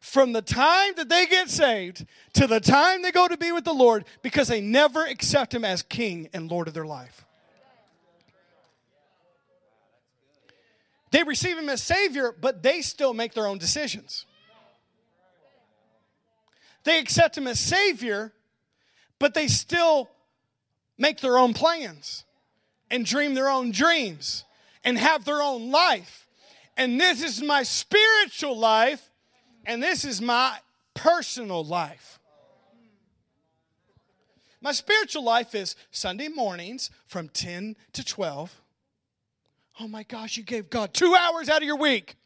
[0.01, 3.65] from the time that they get saved to the time they go to be with
[3.65, 7.25] the Lord because they never accept him as king and Lord of their life.
[11.11, 14.27] They receive him as Savior, but they still make their own decisions.
[16.85, 18.33] They accept him as Savior,
[19.19, 20.11] but they still
[20.97, 22.25] make their own plans
[22.91, 24.45] and dream their own dreams
[24.85, 26.27] and have their own life.
[26.77, 29.11] And this is my spiritual life,
[29.67, 30.59] and this is my
[30.95, 32.19] personal life.
[34.61, 38.61] My spiritual life is Sunday mornings from 10 to 12
[39.81, 42.17] Oh my gosh, you gave God two hours out of your week.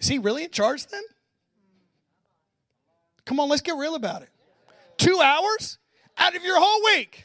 [0.00, 1.02] Is he really in charge then?
[3.24, 4.28] Come on, let's get real about it.
[4.96, 5.78] Two hours
[6.18, 7.24] out of your whole week.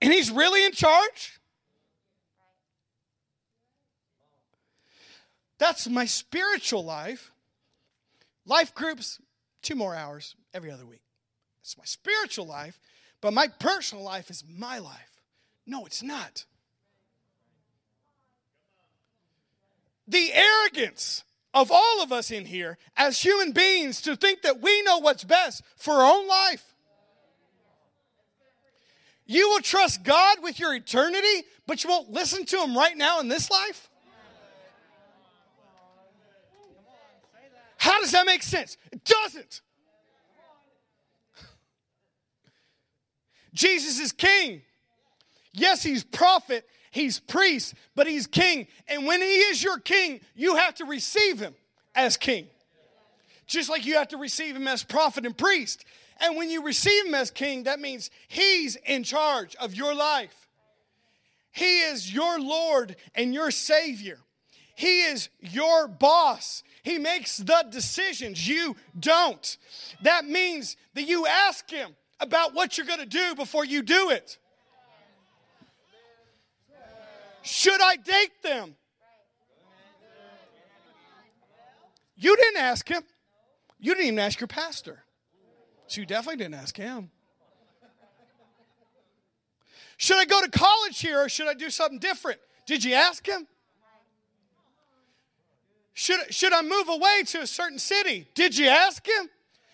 [0.00, 1.40] And he's really in charge?
[5.58, 7.30] That's my spiritual life.
[8.46, 9.20] Life groups,
[9.62, 11.02] two more hours every other week.
[11.60, 12.80] It's my spiritual life,
[13.20, 15.20] but my personal life is my life.
[15.66, 16.46] No, it's not.
[20.08, 21.22] The arrogance
[21.52, 25.24] of all of us in here as human beings to think that we know what's
[25.24, 26.74] best for our own life.
[29.26, 33.20] You will trust God with your eternity, but you won't listen to Him right now
[33.20, 33.88] in this life?
[37.76, 38.76] How does that make sense?
[38.92, 39.62] It doesn't.
[43.54, 44.62] Jesus is king.
[45.52, 48.66] Yes, he's prophet, he's priest, but he's king.
[48.88, 51.54] And when he is your king, you have to receive him
[51.94, 52.46] as king.
[53.46, 55.84] Just like you have to receive him as prophet and priest.
[56.20, 60.48] And when you receive him as king, that means he's in charge of your life.
[61.52, 64.18] He is your Lord and your Savior.
[64.76, 66.62] He is your boss.
[66.82, 68.46] He makes the decisions.
[68.48, 69.56] You don't.
[70.02, 74.10] That means that you ask him about what you're going to do before you do
[74.10, 74.38] it.
[77.42, 78.76] Should I date them?
[82.16, 83.02] You didn't ask him.
[83.78, 85.04] You didn't even ask your pastor.
[85.86, 87.10] So you definitely didn't ask him.
[89.96, 92.40] Should I go to college here or should I do something different?
[92.66, 93.46] Did you ask him?
[95.92, 98.28] Should, should I move away to a certain city?
[98.34, 99.28] Did you ask him?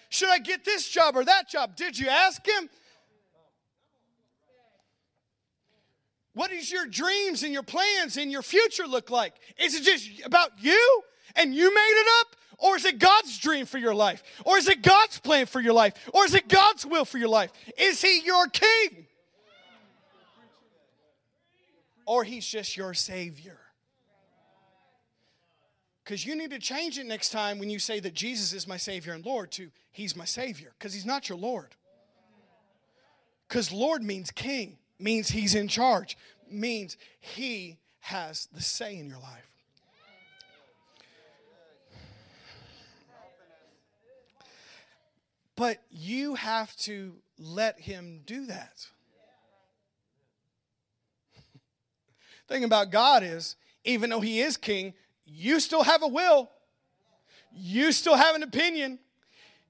[0.09, 1.77] Should I get this job or that job?
[1.77, 2.69] Did you ask him?
[6.37, 9.33] What does your dreams and your plans and your future look like?
[9.59, 11.03] Is it just about you
[11.35, 12.37] and you made it up?
[12.59, 14.23] Or is it God's dream for your life?
[14.45, 15.95] Or is it God's plan for your life?
[16.13, 17.53] Or is it God's will for your life?
[17.79, 19.07] Is He your king?
[22.05, 23.59] Or He's just your Savior?
[26.05, 28.77] Because you need to change it next time when you say that Jesus is my
[28.77, 31.75] Savior and Lord to He's my Savior, because He's not your Lord.
[33.49, 36.17] Because Lord means King means he's in charge,
[36.51, 39.51] means he has the say in your life.
[45.57, 48.87] But you have to let him do that.
[52.49, 54.93] thing about God is, even though he is king,
[55.25, 56.51] you still have a will.
[57.53, 58.99] You still have an opinion.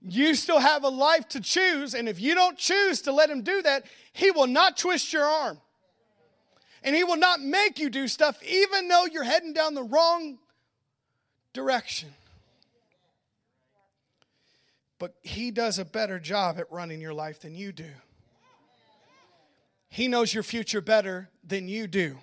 [0.03, 1.95] You still have a life to choose.
[1.95, 5.25] And if you don't choose to let him do that, he will not twist your
[5.25, 5.61] arm.
[6.87, 10.39] And He will not make you do stuff even though you're heading down the wrong
[11.53, 12.11] direction.
[15.01, 17.91] But He does a better job at running your life than you do.
[19.89, 22.19] He knows your future better than you do.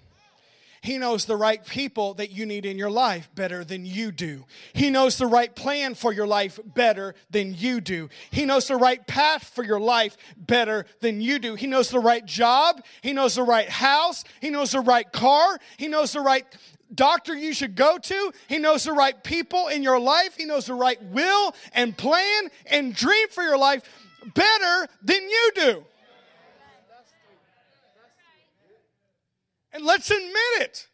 [0.84, 4.44] He knows the right people that you need in your life better than you do.
[4.74, 8.10] He knows the right plan for your life better than you do.
[8.32, 11.56] He knows the right path for your life better than you do.
[11.56, 12.84] He knows the right job.
[13.02, 14.26] He knows the right house.
[14.42, 15.58] He knows the right car.
[15.78, 16.46] He knows the right
[16.94, 18.34] doctor you should go to.
[18.50, 20.36] He knows the right people in your life.
[20.36, 23.84] He knows the right will and plan and dream for your life
[24.34, 25.86] better than you do.
[29.74, 30.88] And let's admit it.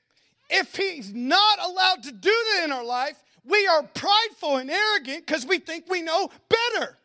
[0.50, 5.26] If he's not allowed to do that in our life, we are prideful and arrogant
[5.26, 6.98] because we think we know better.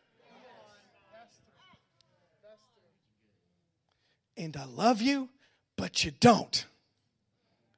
[4.37, 5.29] And I love you,
[5.75, 6.65] but you don't.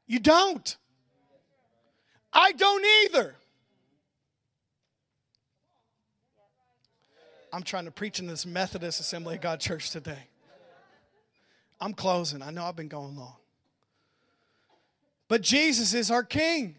[0.07, 0.75] You don't.
[2.33, 3.35] I don't either.
[7.53, 10.27] I'm trying to preach in this Methodist Assembly of God church today.
[11.79, 12.41] I'm closing.
[12.41, 13.36] I know I've been going long.
[15.27, 16.75] But Jesus is our King.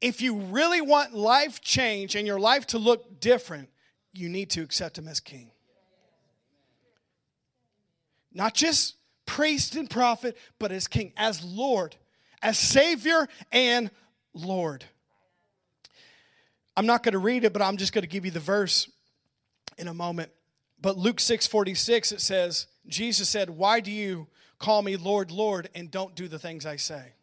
[0.00, 3.68] If you really want life change and your life to look different,
[4.12, 5.50] you need to accept Him as King.
[8.32, 8.94] Not just
[9.26, 11.96] priest and prophet, but as King, as Lord,
[12.40, 13.90] as Savior and
[14.32, 14.84] Lord.
[16.76, 18.88] I'm not going to read it, but I'm just going to give you the verse
[19.78, 20.30] in a moment.
[20.80, 25.68] But Luke 6 46, it says, Jesus said, Why do you call me Lord, Lord,
[25.74, 27.14] and don't do the things I say?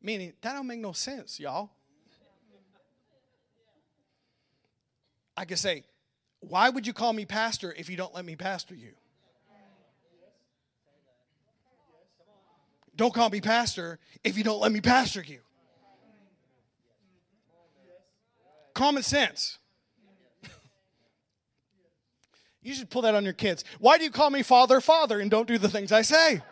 [0.00, 1.70] Meaning, that don't make no sense, y'all.
[5.36, 5.84] I could say,
[6.40, 8.92] Why would you call me pastor if you don't let me pastor you?
[12.96, 15.40] Don't call me pastor if you don't let me pastor you.
[18.72, 19.58] Common sense.
[22.66, 23.62] You should pull that on your kids.
[23.78, 26.42] Why do you call me father, father, and don't do the things I say?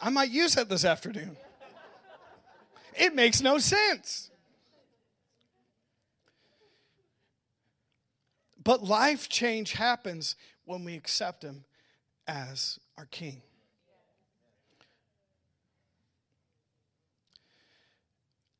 [0.00, 1.36] I might use that this afternoon.
[2.94, 4.30] It makes no sense.
[8.62, 11.64] But life change happens when we accept Him
[12.28, 13.42] as our King.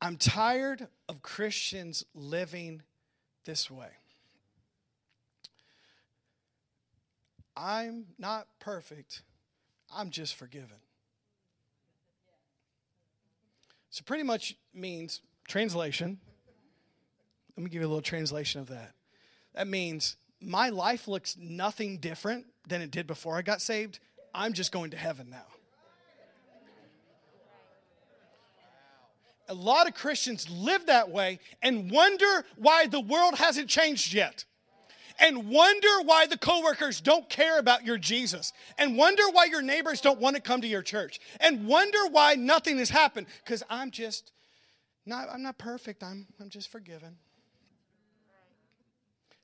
[0.01, 2.81] I'm tired of Christians living
[3.45, 4.00] this way.
[7.61, 9.21] I'm not perfect,
[9.95, 10.77] I'm just forgiven.
[13.91, 16.17] So, pretty much means translation.
[17.55, 18.93] Let me give you a little translation of that.
[19.53, 23.99] That means my life looks nothing different than it did before I got saved.
[24.33, 25.45] I'm just going to heaven now.
[29.49, 34.45] A lot of Christians live that way and wonder why the world hasn't changed yet
[35.19, 40.01] and wonder why the coworkers don't care about your Jesus, and wonder why your neighbors
[40.01, 43.91] don't want to come to your church, and wonder why nothing has happened because I'm
[43.91, 44.31] just
[45.05, 46.03] not I'm not perfect.
[46.03, 47.17] I'm I'm just forgiven.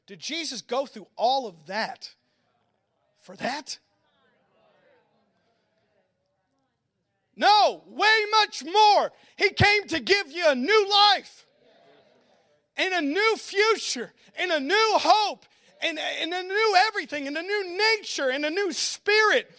[0.07, 2.13] Did Jesus go through all of that
[3.20, 3.80] for that?
[7.36, 9.11] No, way much more.
[9.36, 11.45] He came to give you a new life
[12.76, 15.45] and a new future and a new hope
[15.82, 19.49] and, and a new everything and a new nature and a new spirit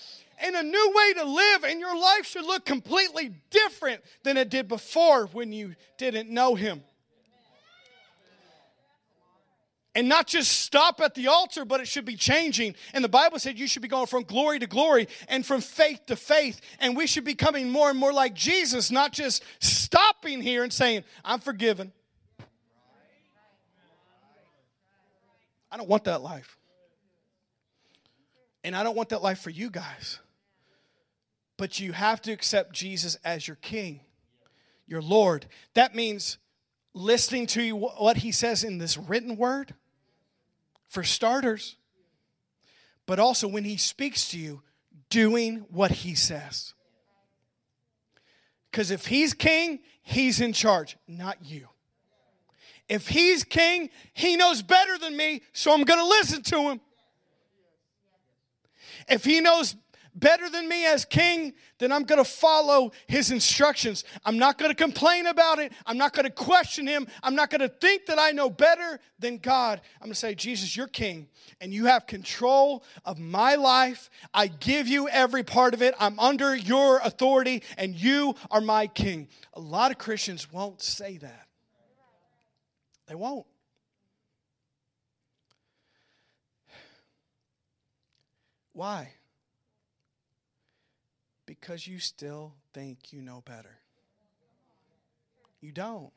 [0.41, 4.49] and a new way to live, and your life should look completely different than it
[4.49, 6.83] did before when you didn't know Him.
[9.95, 12.77] And not just stop at the altar, but it should be changing.
[12.93, 16.07] And the Bible said you should be going from glory to glory and from faith
[16.07, 16.61] to faith.
[16.79, 20.73] And we should be coming more and more like Jesus, not just stopping here and
[20.73, 21.91] saying, I'm forgiven.
[25.71, 26.59] I don't want that life.
[28.65, 30.19] And I don't want that life for you guys.
[31.57, 34.01] But you have to accept Jesus as your king,
[34.87, 35.47] your Lord.
[35.75, 36.39] That means
[36.95, 39.75] listening to what he says in this written word,
[40.89, 41.77] for starters,
[43.07, 44.63] but also when he speaks to you,
[45.11, 46.75] doing what he says.
[48.71, 51.69] Because if he's king, he's in charge, not you.
[52.89, 56.81] If he's king, he knows better than me, so I'm going to listen to him.
[59.09, 59.75] If he knows
[60.15, 64.05] better than me as king, then I'm going to follow his instructions.
[64.25, 65.73] I'm not going to complain about it.
[65.87, 67.07] I'm not going to question him.
[67.23, 69.81] I'm not going to think that I know better than God.
[70.01, 71.29] I'm going to say, Jesus, you're king
[71.61, 74.11] and you have control of my life.
[74.35, 75.95] I give you every part of it.
[76.01, 79.29] I'm under your authority and you are my king.
[79.55, 81.48] A lot of Christians won't say that.
[83.09, 83.47] They won't.
[88.75, 89.15] Why?
[91.47, 93.79] Because you still think you know better.
[95.61, 96.13] You don't.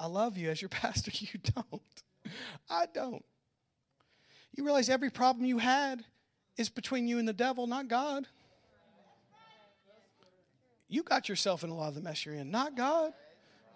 [0.00, 1.12] I love you as your pastor.
[1.14, 1.82] You don't.
[2.68, 3.24] I don't.
[4.56, 6.02] You realize every problem you had
[6.56, 8.26] is between you and the devil, not God.
[10.88, 13.12] You got yourself in a lot of the mess you're in, not God.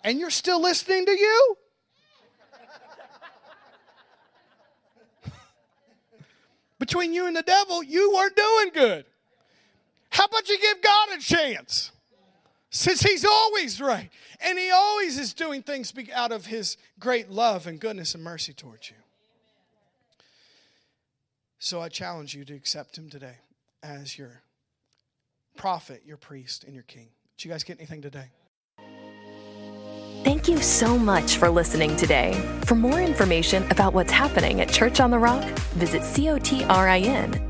[0.02, 1.56] And you're still listening to you.
[6.80, 9.04] Between you and the devil, you weren't doing good.
[10.08, 11.92] How about you give God a chance?
[12.70, 14.10] Since He's always right.
[14.40, 18.52] And He always is doing things out of His great love and goodness and mercy
[18.52, 18.96] towards you.
[21.58, 23.36] So I challenge you to accept Him today
[23.82, 24.42] as your
[25.56, 27.08] prophet, your priest, and your king.
[27.36, 28.30] Did you guys get anything today?
[30.22, 32.34] Thank you so much for listening today.
[32.66, 35.42] For more information about what's happening at Church on the Rock,
[35.72, 37.40] visit cotrin.org.